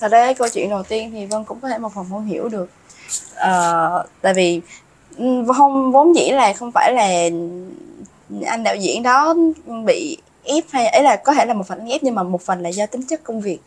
[0.00, 2.48] Thật ra câu chuyện đầu tiên thì vân cũng có thể một phần không hiểu
[2.48, 2.68] được.
[3.34, 4.60] Ờ, tại vì
[5.56, 7.30] không vốn dĩ là không phải là
[8.46, 9.34] anh đạo diễn đó
[9.84, 12.62] bị ép hay ấy là có thể là một phần ép nhưng mà một phần
[12.62, 13.58] là do tính chất công việc.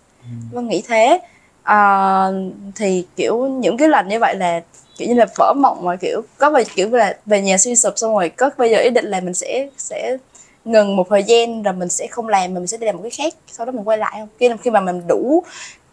[0.52, 1.20] Vân nghĩ thế.
[1.64, 2.34] Ờ,
[2.76, 4.62] thì kiểu những cái lần như vậy là
[4.98, 7.94] kiểu như là vỡ mộng mà kiểu có về kiểu là về nhà suy sụp
[7.96, 10.18] xong rồi có bây giờ ý định là mình sẽ sẽ
[10.66, 13.02] ngừng một thời gian rồi mình sẽ không làm mà mình sẽ đi làm một
[13.04, 14.28] cái khác sau đó mình quay lại không?
[14.40, 15.44] Khi khi mà mình đủ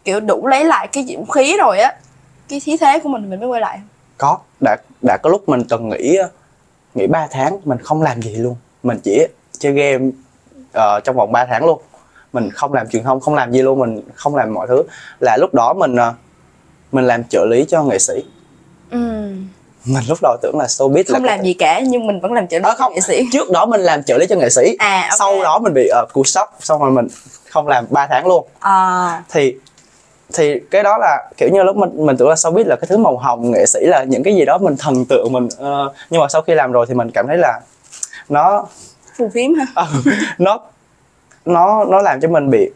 [0.04, 1.92] kiểu đủ lấy lại cái dũng khí rồi á
[2.48, 3.78] cái khí thế của mình mình mới quay lại?
[4.20, 6.16] Có đã đã có lúc mình từng nghỉ
[6.94, 8.56] nghỉ 3 tháng mình không làm gì luôn.
[8.82, 9.26] Mình chỉ
[9.58, 10.10] chơi game
[10.72, 11.80] ờ, trong vòng 3 tháng luôn.
[12.32, 14.82] Mình không làm truyền thông không làm gì luôn mình không làm mọi thứ.
[15.20, 16.12] Là lúc đó mình ờ,
[16.92, 18.14] mình làm trợ lý cho nghệ sĩ.
[18.90, 18.98] Ừ.
[19.84, 22.32] mình lúc đầu tưởng là showbiz là không cái- làm gì cả nhưng mình vẫn
[22.32, 23.22] làm trợ lý Ờ, không nghệ sĩ.
[23.32, 24.76] trước đó mình làm trợ lý cho nghệ sĩ.
[24.78, 25.18] À ok.
[25.18, 27.08] sau đó mình bị uh, cú sốc xong rồi mình
[27.50, 28.46] không làm 3 tháng luôn.
[28.60, 29.54] À, thì
[30.34, 32.96] thì cái đó là kiểu như lúc mình mình tưởng là showbiz là cái thứ
[32.96, 36.20] màu hồng nghệ sĩ là những cái gì đó mình thần tượng mình ờ, nhưng
[36.20, 37.60] mà sau khi làm rồi thì mình cảm thấy là
[38.28, 38.66] nó
[39.16, 39.86] phù phiếm ha ờ,
[40.38, 40.60] nó
[41.44, 42.70] nó nó làm cho mình bị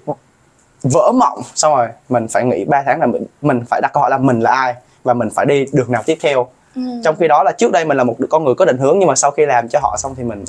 [0.83, 1.43] vỡ mộng.
[1.55, 4.19] Xong rồi mình phải nghĩ 3 tháng là mình mình phải đặt câu hỏi là
[4.19, 6.47] mình là ai và mình phải đi đường nào tiếp theo.
[6.77, 6.83] Ừ.
[7.05, 9.09] trong khi đó là trước đây mình là một con người có định hướng nhưng
[9.09, 10.45] mà sau khi làm cho họ xong thì mình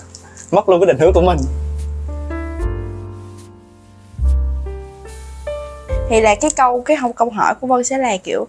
[0.51, 1.37] mất luôn cái định hướng của mình
[6.09, 8.47] thì là cái câu cái câu câu hỏi của vân sẽ là kiểu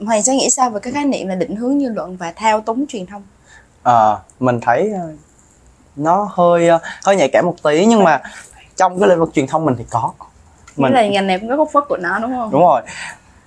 [0.00, 2.60] hoàng sẽ nghĩ sao về cái khái niệm là định hướng dư luận và thao
[2.60, 3.22] túng truyền thông?
[3.82, 5.12] Ờ, mình thấy ờ,
[5.96, 8.22] nó hơi ờ, hơi nhạy cảm một tí nhưng mà
[8.76, 10.12] trong cái lĩnh vực truyền thông mình thì có.
[10.76, 12.50] Mình mình là ngành này cũng có góc khuất của nó đúng không?
[12.50, 12.82] Đúng rồi.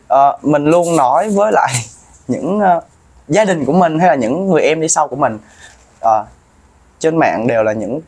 [0.07, 1.73] Ờ, mình luôn nói với lại
[2.27, 2.81] những ờ,
[3.27, 5.37] gia đình của mình hay là những người em đi sau của mình
[6.01, 6.25] ờ,
[6.99, 8.01] trên mạng đều là những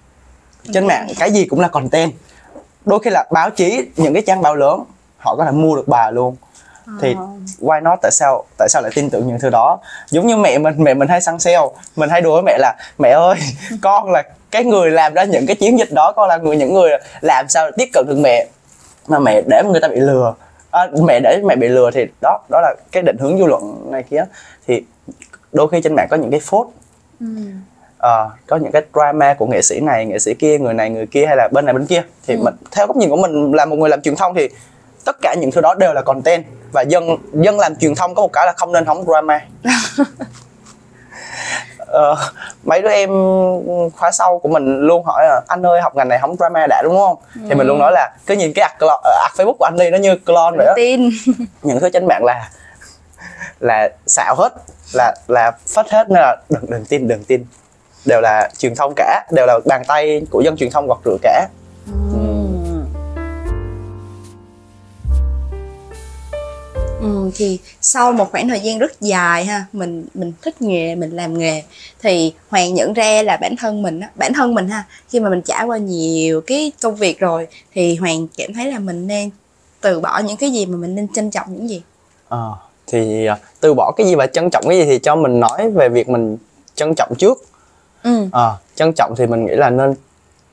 [0.74, 2.12] trên mạng cái gì cũng là content.
[2.86, 4.84] Đôi khi là báo chí những cái trang báo lớn
[5.22, 6.36] họ có thể mua được bài luôn.
[7.02, 7.26] Thì Ờ.
[7.62, 8.00] why not?
[8.02, 9.80] Tại sao tại sao lại tin tưởng những thứ đó?
[10.10, 11.60] Giống như mẹ mình mẹ mình hay săn sale.
[11.96, 13.36] Mình hay đùa với mẹ là mẹ ơi
[13.82, 16.74] con là cái người làm ra những cái chiến dịch đó con là người những
[16.74, 18.48] người làm sao tiếp cận được mẹ.
[19.08, 20.34] Mà mẹ để mà người ta bị lừa.
[20.72, 23.92] À, mẹ để mẹ bị lừa thì đó đó là cái định hướng dư luận
[23.92, 24.26] này kia.
[24.68, 24.84] Thì
[25.52, 26.68] đôi khi trên mạng có những cái phốt.
[27.20, 27.26] Ừ.
[27.98, 31.06] Ờ, có những cái drama của nghệ sĩ này nghệ sĩ kia người này người
[31.08, 32.04] kia hay là bên này bên kia.
[32.28, 32.42] Thì Ừ.
[32.44, 34.50] mình theo góc nhìn của mình là một người làm truyền thông thì
[35.06, 36.46] tất cả những thứ đó đều là content.
[36.72, 39.42] Và dân dân làm truyền thông có một cái là không nên hóng drama.
[41.92, 42.16] Ờ,
[42.64, 43.10] mấy đứa em
[43.98, 46.82] khóa sau của mình luôn hỏi là anh ơi học ngành này hóng drama đã
[46.84, 47.16] đúng không?
[47.50, 49.98] Thì mình luôn nói là cứ nhìn cái ạc, ạc facebook của anh đi nó
[49.98, 51.10] như clone vậy đó tin.
[51.64, 52.50] Những thứ trên mạng là
[53.60, 54.54] là xạo hết
[54.94, 57.46] là là phết hết nên là đừng đừng tin đừng tin.
[58.06, 61.18] Đều là truyền thông cả đều là bàn tay của dân truyền thông gọt rửa
[61.22, 61.48] cả.
[61.88, 62.11] Ừ,
[67.36, 71.38] thì sau một khoảng thời gian rất dài ha mình mình thích nghề mình làm
[71.38, 71.64] nghề
[72.02, 75.30] thì hoàng nhận ra là bản thân mình á bản thân mình ha khi mà
[75.30, 79.30] mình trải qua nhiều cái công việc rồi thì hoàng cảm thấy là mình nên
[79.82, 81.82] từ bỏ những cái gì mà mình nên trân trọng những gì?
[82.30, 82.56] Ờ,
[82.88, 85.72] thì à, từ bỏ cái gì và trân trọng cái gì thì cho mình nói
[85.72, 86.38] về việc mình
[86.76, 87.44] trân trọng trước.
[88.04, 88.28] Ừ.
[88.32, 89.96] Ờ, trân trọng thì mình nghĩ là nên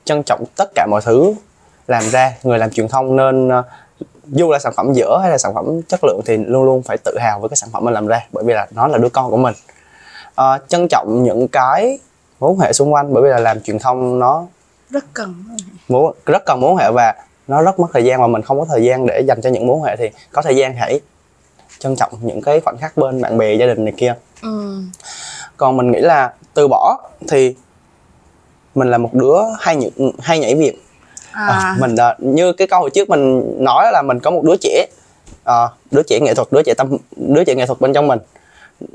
[0.04, 1.34] trân trọng tất cả mọi thứ
[1.86, 3.62] làm ra người làm truyền thông nên ờ,
[4.28, 6.98] dù là sản phẩm dở hay là sản phẩm chất lượng thì luôn luôn phải
[7.04, 9.08] tự hào với cái sản phẩm mình làm ra bởi vì là nó là đứa
[9.08, 9.54] con của mình.
[10.34, 11.98] Ờ, trân trọng những cái
[12.40, 14.46] mối quan hệ xung quanh bởi vì là làm truyền thông nó
[14.90, 15.34] rất cần
[15.88, 17.14] mối rất cần mối quan hệ và
[17.48, 19.66] nó rất mất thời gian và mình không có thời gian để dành cho những
[19.66, 21.00] mối quan hệ thì có thời gian hãy
[21.78, 24.14] trân trọng những cái khoảnh khắc bên bạn bè gia đình này kia.
[24.42, 24.82] Ừ.
[25.56, 27.54] Còn mình nghĩ là từ bỏ thì
[28.74, 30.82] mình là một đứa hay nhảy, hay nhảy việc
[31.32, 34.42] à, à, mình à, như cái câu hồi trước mình nói là mình có một
[34.44, 34.86] đứa trẻ
[35.44, 38.18] à, đứa trẻ nghệ thuật đứa trẻ tâm đứa trẻ nghệ thuật bên trong mình.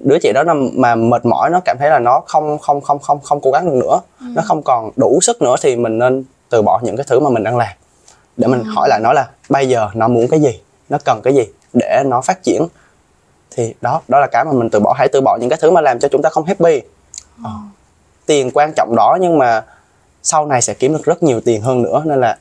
[0.03, 2.99] Đứa trẻ đó nó mà mệt mỏi nó cảm thấy là nó không không không
[2.99, 6.23] không không cố gắng được nữa nó không còn đủ sức nữa thì mình nên
[6.49, 7.77] từ bỏ những cái thứ mà mình đang làm.
[8.37, 10.61] Để mình hỏi lại nó là bây giờ nó muốn cái gì?
[10.89, 11.43] Nó cần cái gì
[11.73, 12.67] để nó phát triển?
[13.51, 14.93] Thì đó đó là cái mà mình từ bỏ.
[14.97, 16.81] Hãy từ bỏ những cái thứ mà làm cho chúng ta không happy.
[17.43, 17.51] Ờ.
[18.25, 19.63] tiền quan trọng đó nhưng mà
[20.23, 22.37] sau này sẽ kiếm được rất nhiều tiền hơn nữa nên là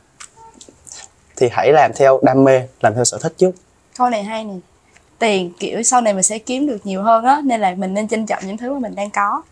[1.37, 3.51] thì hãy làm theo đam mê làm theo sở thích trước.
[3.97, 4.55] Câu này hay nè.
[5.19, 8.09] Tiền kiểu sau này mình sẽ kiếm được nhiều hơn á nên là mình nên
[8.09, 9.43] trân trọng những thứ mà mình đang có.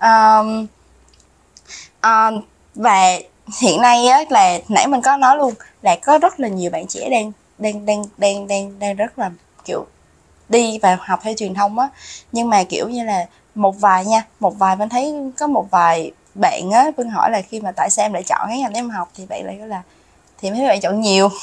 [0.00, 0.66] Um,
[2.02, 2.42] um,
[2.74, 3.18] và
[3.60, 6.86] hiện nay á là nãy mình có nói luôn là có rất là nhiều bạn
[6.86, 9.30] trẻ đang đang đang đang đang đang rất là
[9.64, 9.86] kiểu
[10.48, 11.88] đi và học theo truyền thông á.
[12.32, 16.12] Nhưng mà kiểu như là một vài nha một vài mình thấy có một vài
[16.34, 18.90] bạn á vân hỏi là khi mà tại sao em lại chọn cái ngành em
[18.90, 19.82] học thì bạn lại nói là
[20.42, 21.28] thì mấy bạn chọn nhiều.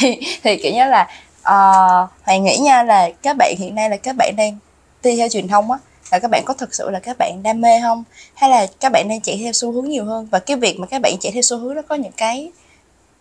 [0.00, 1.08] Thì thì kiểu như là
[1.42, 4.58] ờ, uh, hoàng nghĩ nha là các bạn hiện nay là các bạn đang
[5.02, 5.78] đi theo truyền thông á
[6.12, 8.04] là các bạn có thực sự là các bạn đam mê không?
[8.34, 10.28] Hay là các bạn đang chạy theo xu hướng nhiều hơn?
[10.30, 12.52] Và cái việc mà các bạn chạy theo xu hướng nó có những cái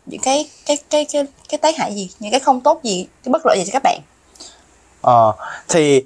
[0.05, 2.09] những cái cái cái cái cái tác hại gì?
[2.19, 3.99] Những cái không tốt gì cái bất lợi gì cho các bạn?
[5.01, 5.33] Ờ,
[5.69, 6.03] thì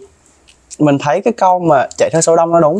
[0.79, 2.79] mình thấy cái câu mà chạy theo số đông nó đúng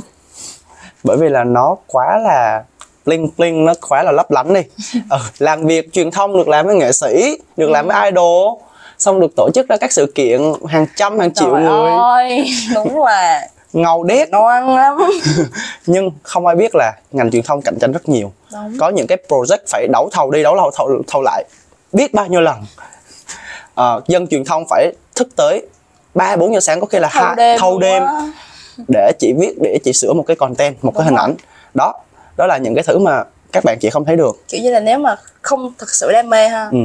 [1.06, 2.64] bởi vì là nó quá là
[3.06, 4.62] bling bling nó quá là lấp lánh đi.
[5.10, 8.58] Ừ, làm việc truyền thông được làm với nghệ sĩ được làm với idol
[8.98, 11.92] xong được tổ chức ra các sự kiện hàng trăm hàng triệu Trời người.
[11.92, 14.98] ơi đúng là ngầu đét ngoan lắm.
[15.86, 18.32] Nhưng không ai biết là ngành truyền thông cạnh tranh rất nhiều.
[18.54, 18.78] Đúng.
[18.80, 21.44] Có những cái project phải đấu thầu đi đấu thầu thầu, thầu lại
[21.94, 22.66] biết bao nhiêu lần.
[23.76, 25.68] Ờ, dân truyền thông phải thức tới
[26.14, 28.04] ba bốn giờ sáng có khi là thâu hai đêm thâu đêm.
[28.04, 28.32] á.
[28.88, 31.24] Để chỉ viết để chỉ sửa một cái content một Đúng cái hình rồi.
[31.24, 31.36] ảnh.
[31.74, 31.94] Đó
[32.38, 34.44] đó là những cái thứ mà các bạn chỉ không thấy được.
[34.48, 36.78] Kiểu như là nếu mà không thực sự đam mê ha ừ.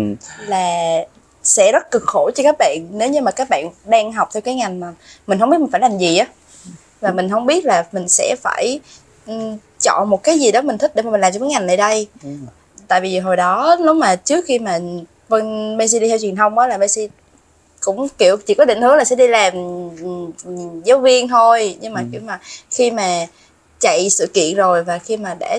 [0.46, 0.96] là
[1.42, 2.87] sẽ rất cực khổ cho các bạn.
[2.90, 4.92] Nếu như mà các bạn đang học theo cái ngành mà
[5.26, 6.26] mình không biết mình phải làm gì á
[7.00, 8.81] và mình không biết là mình sẽ phải
[9.26, 11.66] ừm, chọn một cái gì đó mình thích để mà mình làm cho cái ngành
[11.66, 12.07] này đây.
[12.88, 14.79] Tại vì hồi đó lúc mà trước khi mà
[15.29, 17.09] Vân Messi đi theo truyền thông á là Messi
[17.81, 19.53] cũng kiểu chỉ có định hướng là sẽ đi làm
[20.03, 21.77] ừm, giáo viên thôi.
[21.81, 22.38] Nhưng mà kiểu mà
[22.71, 23.27] khi mà
[23.81, 25.59] chạy sự kiện rồi và khi mà đã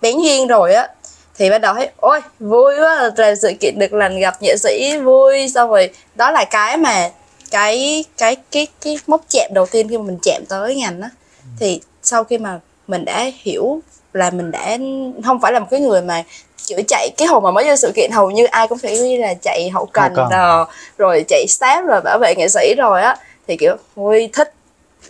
[0.00, 0.88] bén duyên rồi á
[1.34, 4.98] thì bắt đầu thấy ôi vui quá làm sự kiện được lần gặp nghệ sĩ
[4.98, 5.48] vui.
[5.48, 7.10] Xong rồi đó là cái mà
[7.50, 11.10] cái cái cái cái mốc chạm đầu tiên khi mà mình chạm tới ngành á.
[11.58, 13.80] Thì sau khi mà mình đã hiểu
[14.12, 14.78] là mình đã
[15.24, 16.22] không phải là một cái người mà
[16.56, 19.16] chữa chạy cái hồi mà mới vô sự kiện hầu như ai cũng phải ghi
[19.16, 20.38] là chạy hậu cần, Hậu cần.
[20.40, 20.66] rồi,
[20.98, 23.16] rồi chạy staff rồi bảo vệ nghệ sĩ rồi á.
[23.48, 24.52] Thì kiểu vui thích.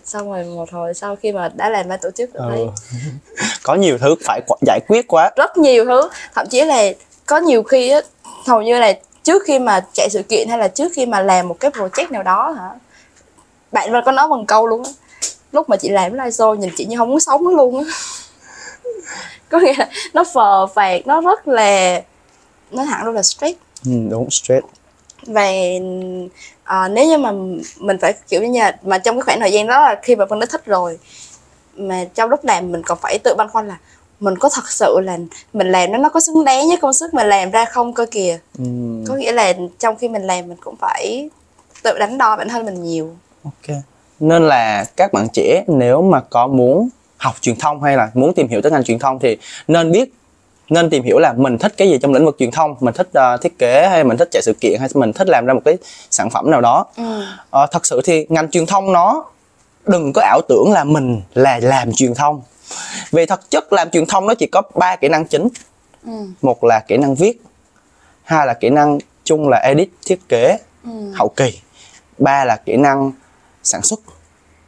[0.05, 2.67] Xong rồi một hồi sau khi mà đã làm ban tổ chức thấy ừ.
[3.63, 5.31] có nhiều thứ phải giải quyết quá.
[5.37, 6.09] Rất nhiều thứ.
[6.35, 6.83] Thậm chí là
[7.27, 8.01] có nhiều khi á
[8.47, 11.49] hầu như là trước khi mà chạy sự kiện hay là trước khi mà làm
[11.49, 12.71] một cái project nào đó hả?
[13.73, 14.91] Bạn có nói bằng câu luôn á.
[15.53, 17.85] Lúc mà chị làm live show nhìn chị như không muốn sống luôn á
[19.49, 22.03] có nghĩa là nó phờ phạt nó rất là
[22.71, 23.59] nó thẳng luôn là stress.
[23.85, 24.67] Ừ, đúng stress.
[25.27, 25.51] Và
[26.65, 27.33] à, nếu như mà
[27.79, 30.25] mình phải kiểu như là mà trong cái khoảng thời gian đó là khi mà
[30.25, 30.99] mình đã thích rồi
[31.75, 33.77] mà trong lúc làm mình còn phải tự băn khoăn là
[34.21, 35.19] mình có thật sự là
[35.53, 38.07] mình làm nó nó có xứng đáng với công sức mình làm ra không cơ
[38.11, 38.39] kìa.
[38.59, 38.65] Ừ,
[39.09, 41.31] có nghĩa là trong khi mình làm mình cũng phải
[41.83, 43.17] tự đánh đo bản thân mình nhiều.
[43.45, 43.77] Ok.
[44.21, 46.89] Nên là các bạn trẻ nếu mà có muốn
[47.21, 49.37] học truyền thông hay là muốn tìm hiểu tới ngành truyền thông thì
[49.69, 50.09] nên biết
[50.71, 53.09] nên tìm hiểu là mình thích cái gì trong lĩnh vực truyền thông mình thích
[53.13, 55.61] ờ, thiết kế hay mình thích chạy sự kiện hay mình thích làm ra một
[55.65, 55.79] cái
[56.11, 57.23] sản phẩm nào đó ừ.
[57.51, 59.25] Ờ, thật sự thì ngành truyền thông nó
[59.87, 62.43] đừng có ảo tưởng là mình là làm truyền thông
[63.13, 65.49] vì thực chất làm truyền thông nó chỉ có ba kỹ năng chính
[66.07, 66.13] Ừ.
[66.43, 67.43] một là kỹ năng viết
[68.23, 70.91] hai là kỹ năng chung là edit thiết kế Ừ.
[71.15, 71.61] hậu kỳ
[72.19, 73.13] ba là kỹ năng
[73.63, 74.01] sản xuất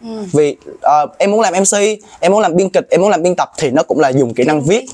[0.03, 0.25] Ừ.
[0.33, 1.79] vì ờ, em muốn làm mc
[2.21, 4.35] em muốn làm biên kịch em muốn làm biên tập thì nó cũng là dùng
[4.35, 4.85] kỹ năng viết.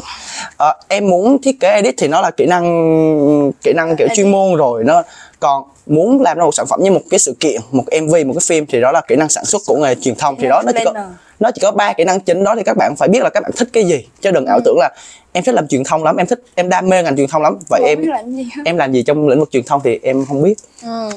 [0.57, 4.31] Ờ, em muốn thiết kế edit thì nó là kỹ năng kỹ năng kiểu chuyên
[4.31, 5.03] môn rồi nó
[5.41, 8.35] còn muốn làm ra một sản phẩm như một cái sự kiện một mv một
[8.35, 10.37] cái phim thì đó là kỹ năng sản xuất của nghề truyền thông.
[10.37, 10.93] Thì đó nó chỉ có
[11.41, 13.43] nó chỉ có ba kỹ năng chính đó thì các bạn phải biết là các
[13.43, 14.07] bạn thích cái gì.
[14.21, 14.91] Chứ đừng ảo tưởng là
[15.33, 17.59] em thích làm truyền thông lắm em thích em đam mê ngành truyền thông lắm.
[17.69, 20.43] Vậy Không em làm em làm gì trong lĩnh vực truyền thông thì em không
[20.43, 20.55] biết.
[20.83, 21.11] Ừ.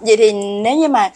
[0.00, 1.12] Vậy thì nếu như mà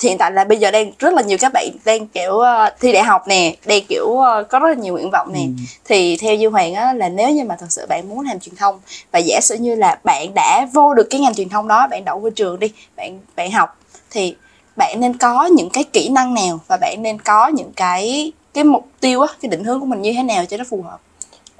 [0.00, 2.92] hiện tại là bây giờ đang rất là nhiều các bạn đang kiểu ờ, thi
[2.92, 5.46] đại học nè, đang kiểu ờ, có rất là nhiều nguyện vọng nè.
[5.84, 8.56] Thì theo Duy Hoàng á là nếu như mà thật sự bạn muốn làm truyền
[8.56, 8.80] thông
[9.12, 12.04] và giả sử như là bạn đã vô được cái ngành truyền thông đó, bạn
[12.04, 13.78] đậu vô trường đi, bạn bạn học
[14.10, 14.36] thì
[14.76, 18.64] bạn nên có những cái kỹ năng nào và bạn nên có những cái cái
[18.64, 20.98] mục tiêu á, cái định hướng của mình như thế nào cho nó phù hợp.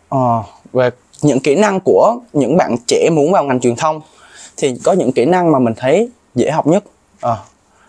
[0.09, 0.43] Ờ,
[0.73, 0.91] về
[1.23, 4.01] những kỹ năng của những bạn trẻ muốn vào ngành truyền thông
[4.57, 6.85] thì có những kỹ năng mà mình thấy dễ học nhất
[7.21, 7.39] Ờ,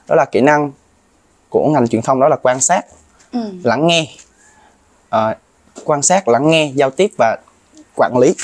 [0.07, 0.71] đó là kỹ năng
[1.49, 2.81] của ngành truyền thông đó là quan sát
[3.31, 3.39] Ừ.
[3.63, 4.07] lắng nghe.
[5.09, 5.33] Ờ,
[5.85, 7.37] quan sát lắng nghe giao tiếp và
[7.95, 8.35] quản lý.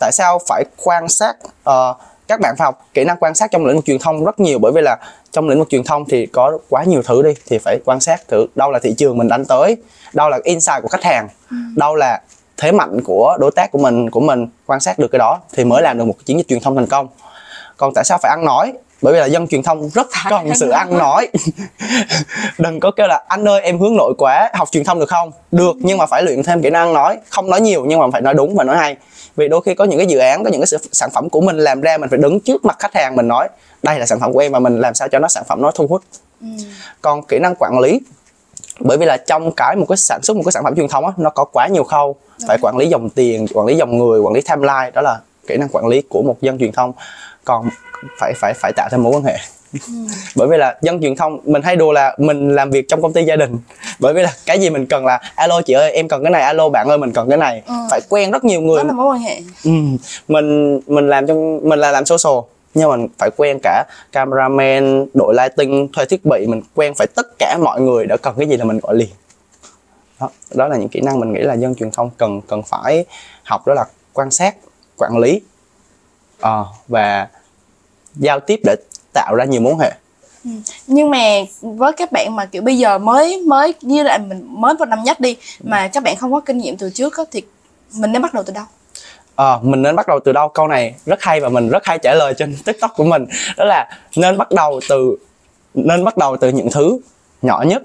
[0.00, 1.36] Tại sao phải quan sát?
[1.64, 1.94] Ờ,
[2.28, 4.58] các bạn phải học kỹ năng quan sát trong lĩnh vực truyền thông rất nhiều
[4.58, 4.96] bởi vì là
[5.30, 8.28] trong lĩnh vực truyền thông thì có quá nhiều thứ đi thì phải quan sát
[8.28, 9.76] thử đâu là thị trường mình đánh tới
[10.12, 11.28] đâu là insight của khách hàng
[11.76, 12.20] đâu là
[12.56, 15.64] thế mạnh của đối tác của mình của mình quan sát được cái đó thì
[15.64, 17.08] mới làm được một chiến dịch truyền thông thành công.
[17.76, 20.54] Còn tại sao phải ăn nói bởi vì là dân truyền thông rất Phải cần
[20.54, 21.28] sự ăn nói.
[22.58, 25.30] Đừng có kêu là anh ơi em hướng nội quá học truyền thông được không?
[25.52, 27.18] Được nhưng mà phải luyện thêm kỹ năng ăn nói.
[27.28, 28.96] Không nói nhiều nhưng mà phải nói đúng và nói hay.
[29.36, 31.58] Vì đôi khi có những cái dự án có những cái sản phẩm của mình
[31.58, 33.48] làm ra mình phải đứng trước mặt khách hàng mình nói
[33.82, 35.70] đây là sản phẩm của em và mình làm sao cho nó sản phẩm nó
[35.70, 36.02] thu hút.
[36.40, 36.46] Ừ.
[37.00, 38.00] còn kỹ năng quản lý
[38.80, 41.06] bởi vì là trong cái một cái sản xuất một cái sản phẩm truyền thông
[41.06, 42.16] á nó có quá nhiều khâu.
[42.48, 45.56] Phải quản lý dòng tiền quản lý dòng người quản lý timeline đó là kỹ
[45.56, 46.92] năng quản lý của một dân truyền thông.
[47.44, 47.68] Còn
[48.18, 49.38] phải phải phải tạo thêm mối quan hệ.
[50.36, 53.12] Bởi vì là dân truyền thông mình hay đùa là mình làm việc trong công
[53.12, 53.58] ty gia đình.
[53.98, 56.42] Bởi vì là cái gì mình cần là alo chị ơi em cần cái này
[56.42, 57.62] alo bạn ơi mình cần cái này.
[57.66, 57.74] Ừ.
[57.90, 58.78] phải quen rất nhiều người.
[58.78, 59.40] Đó là mối quan hệ.
[59.64, 59.70] Ừ,
[60.28, 62.38] mình mình làm trong mình là làm social
[62.74, 67.06] nhưng mà mình phải quen cả cameraman đội lighting thuê thiết bị mình quen phải
[67.14, 69.08] tất cả mọi người đã cần cái gì là mình gọi liền.
[70.20, 73.04] Đó, đó là những kỹ năng mình nghĩ là dân truyền thông cần cần phải
[73.44, 74.54] học đó là quan sát
[74.96, 75.40] quản lý.
[76.40, 77.28] Ờ, và
[78.18, 78.76] giao tiếp để
[79.12, 79.92] tạo ra nhiều mối hệ.
[80.86, 81.18] Nhưng mà
[81.60, 85.02] với các bạn mà kiểu bây giờ mới mới như là mình mới vào năm
[85.04, 87.42] nhất đi mà các bạn không có kinh nghiệm từ trước á, thì
[87.94, 88.64] mình nên bắt đầu từ đâu?
[89.34, 90.48] Ờ, mình nên bắt đầu từ đâu?
[90.48, 93.26] Câu này rất hay và mình rất hay trả lời trên tiktok của mình.
[93.56, 95.16] Đó là nên bắt đầu từ
[95.74, 96.98] nên bắt đầu từ những thứ
[97.42, 97.82] nhỏ nhất.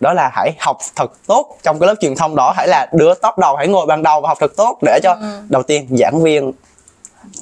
[0.00, 2.52] Đó là hãy học thật tốt trong cái lớp truyền thông đó.
[2.56, 5.16] Hãy là đứa top đầu hãy ngồi ban đầu và học thật tốt để cho
[5.48, 6.52] đầu tiên giảng viên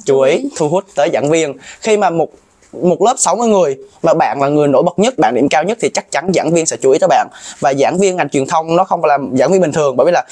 [0.05, 1.53] chú ý thu hút tới giảng viên.
[1.81, 2.29] Khi mà một
[2.73, 5.77] một lớp 60 người mà bạn là người nổi bật nhất bạn điểm cao nhất
[5.81, 7.27] thì chắc chắn giảng viên sẽ chú ý tới bạn.
[7.59, 10.05] Và giảng viên ngành truyền thông nó không phải là giảng viên bình thường bởi
[10.05, 10.23] vì là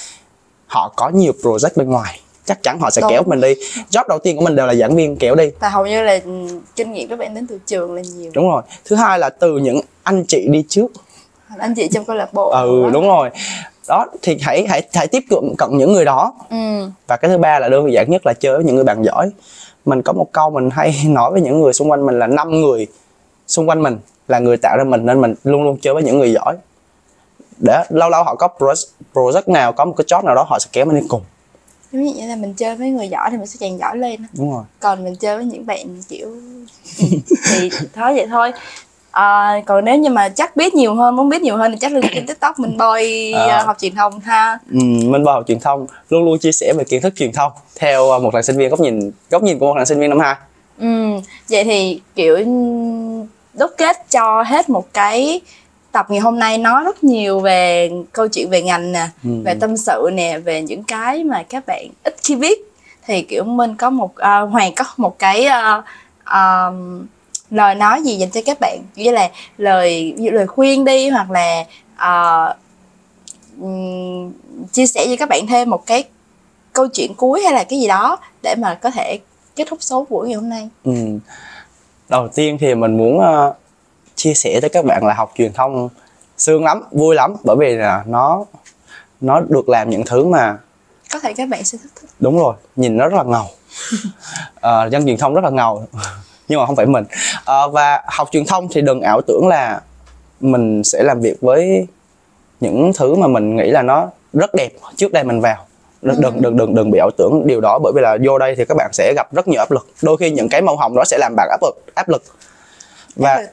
[0.68, 2.20] họ có nhiều project bên ngoài.
[2.46, 3.12] Chắc chắn họ sẽ Đúng.
[3.12, 3.54] kéo mình đi.
[3.92, 5.50] Job đầu tiên của mình đều là giảng viên kéo đi.
[5.60, 6.32] Và hầu như là ừ,
[6.76, 8.32] kinh nghiệm các bạn đến từ trường là nhiều.
[8.34, 8.62] Đúng rồi.
[8.86, 10.88] Thứ hai là từ những anh chị đi trước.
[11.58, 13.30] Anh chị trong câu lạc bộ ừ đúng rồi
[13.88, 16.34] đó thì hãy hãy hãy tiếp cận cận những người đó.
[16.50, 16.90] Ừ.
[17.08, 19.30] Và cái thứ ba là đơn giản nhất là chơi với những người bạn giỏi.
[19.86, 22.62] Mình có một câu mình hay nói với những người xung quanh mình là năm
[22.62, 22.88] người
[23.48, 23.98] xung quanh mình
[24.28, 26.56] là người tạo ra mình nên mình luôn luôn chơi với những người giỏi.
[27.58, 28.48] Để lâu lâu họ có
[29.14, 31.22] project, nào có một cái job nào đó họ sẽ kéo mình đi cùng.
[31.92, 34.26] Giống như vậy là mình chơi với người giỏi thì mình sẽ càng giỏi lên
[34.34, 34.64] đúng rồi.
[34.80, 36.36] Còn mình chơi với những bạn kiểu
[37.50, 38.52] thì thôi vậy thôi
[39.22, 41.92] à, còn nếu như mà chắc biết nhiều hơn muốn biết nhiều hơn thì chắc
[41.92, 43.48] là trên tiktok mình boy À.
[43.48, 43.64] à.
[43.66, 46.84] học truyền thông ha ừ, mình vào học truyền thông luôn luôn chia sẻ về
[46.84, 49.66] kiến thức truyền thông theo uh, một thằng sinh viên góc nhìn góc nhìn của
[49.68, 50.36] một thằng sinh viên năm hai
[50.80, 50.88] ừ
[51.50, 52.38] vậy thì kiểu
[53.54, 55.42] đúc kết cho hết một cái
[55.92, 59.30] tập ngày hôm nay nói rất nhiều về câu chuyện về ngành nè Ừ.
[59.46, 62.60] về tâm sự nè về những cái mà các bạn ít khi biết
[63.06, 65.82] thì kiểu mình có một à, hoàng có một cái à,
[66.24, 66.66] à,
[67.52, 71.64] lời nói gì dành cho các bạn như là lời lời khuyên đi hoặc là
[73.62, 74.32] ừm,
[74.72, 76.04] chia sẻ với các bạn thêm một cái
[76.74, 79.20] câu chuyện cuối hay là cái gì đó để mà có thể
[79.56, 80.94] kết thúc số buổi ngày hôm nay Ừ.
[82.10, 83.54] Đầu tiên thì mình muốn ờ,
[84.16, 85.90] chia sẻ tới các bạn là học truyền thông
[86.38, 88.46] sướng lắm, vui lắm bởi vì là nó
[89.22, 90.58] nó được làm những thứ mà
[91.14, 93.46] có thể các bạn sẽ thích thích đúng rồi, nhìn nó rất là ngầu.
[94.62, 95.88] Ờ, dân truyền thông rất là ngầu
[96.48, 97.06] nhưng mà không phải mình.
[97.46, 99.82] Ờ, và học truyền thông thì đừng ảo tưởng là
[100.40, 101.88] mình sẽ làm việc với
[102.60, 105.58] những thứ mà mình nghĩ là nó rất đẹp trước đây mình vào.
[106.02, 108.56] Đừng đừng đừng đừng đừng bị ảo tưởng điều đó bởi vì là vô đây
[108.56, 109.88] thì các bạn sẽ gặp rất nhiều áp lực.
[110.02, 112.24] Đôi khi những cái màu hồng đó sẽ làm bạn áp lực áp lực
[113.18, 113.48] và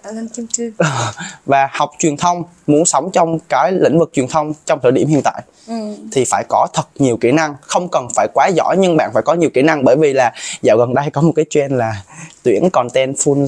[1.47, 5.09] và học truyền thông muốn sống trong cái lĩnh vực truyền thông trong thời điểm
[5.09, 5.75] hiện tại ừ.
[6.13, 7.55] thì phải có thật nhiều kỹ năng.
[7.61, 9.85] Không cần phải quá giỏi nhưng bạn phải có nhiều kỹ năng.
[9.85, 12.03] Bởi vì là dạo gần đây có một cái trend là
[12.43, 13.47] tuyển content full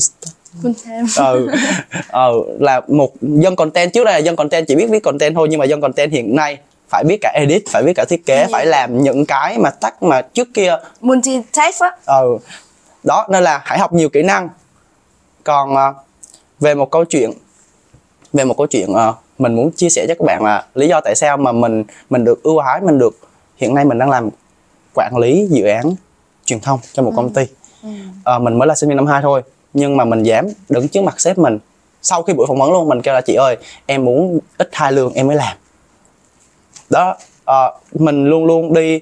[0.62, 1.02] full time.
[1.16, 1.48] Ừ,
[2.12, 3.92] ừ là một dân content.
[3.92, 6.36] Trước đây là dân content chỉ biết viết content thôi nhưng mà dân content hiện
[6.36, 8.48] nay phải biết cả edit phải biết cả thiết kế Ừ.
[8.52, 10.76] phải làm những cái mà tắt mà trước kia.
[11.00, 11.90] Multitask á.
[12.06, 12.38] Ừ.
[13.04, 14.48] Đó nên là hãy học nhiều kỹ năng.
[15.44, 15.92] Còn à,
[16.60, 17.30] về một câu chuyện
[18.32, 21.00] về một câu chuyện à, mình muốn chia sẻ cho các bạn là lý do
[21.00, 23.18] tại sao mà mình mình được ưu ái mình được
[23.56, 24.28] hiện nay mình đang làm
[24.94, 25.94] quản lý dự án
[26.44, 27.42] truyền thông cho một công ty.
[27.82, 27.88] Ừ.
[28.24, 29.42] Ờ, mình mới là sinh viên năm hai thôi
[29.74, 31.58] nhưng mà mình dám đứng trước mặt sếp mình
[32.02, 34.92] sau khi buổi phỏng vấn luôn mình kêu là chị ơi em muốn ít hai
[34.92, 35.56] lương em mới làm.
[36.90, 39.00] Đó ờ, mình luôn luôn đi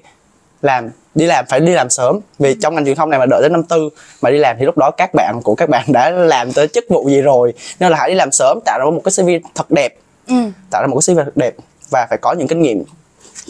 [0.65, 2.19] làm đi làm phải đi làm sớm.
[2.39, 3.89] Vì trong ngành truyền thông này mà đợi đến năm tư
[4.21, 6.85] mà đi làm thì lúc đó các bạn của các bạn đã làm tới chức
[6.89, 7.53] vụ gì rồi.
[7.79, 9.95] Nên là hãy đi làm sớm tạo ra một cái CV thật đẹp.
[10.27, 10.35] Ừ.
[10.71, 11.53] tạo ra một cái CV thật đẹp
[11.89, 12.83] và phải có những kinh nghiệm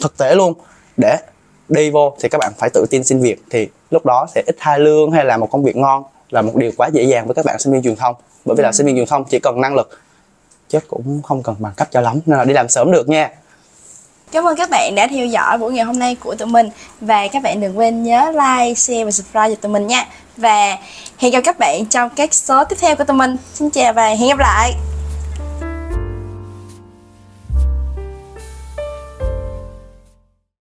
[0.02, 0.54] thực tế luôn.
[0.96, 1.16] Để
[1.68, 4.56] đi vô thì các bạn phải tự tin xin việc thì lúc đó sẽ ít
[4.58, 7.34] hai lương hay là một công việc ngon là một điều quá dễ dàng với
[7.34, 8.14] các bạn sinh viên truyền thông.
[8.44, 10.00] Bởi vì là sinh viên truyền thông chỉ cần năng lực
[10.68, 12.20] chứ cũng không cần bằng cấp cho lắm.
[12.26, 13.30] Nên là đi làm sớm được nha
[14.32, 16.70] Cảm ơn các bạn đã theo dõi buổi ngày hôm nay của tụi mình.
[17.00, 20.06] Và các bạn đừng quên nhớ like, share và subscribe cho tụi mình nha.
[20.36, 20.76] Và
[21.18, 23.36] hẹn gặp các bạn trong các số tiếp theo của tụi mình.
[23.54, 24.72] Xin chào và hẹn gặp lại.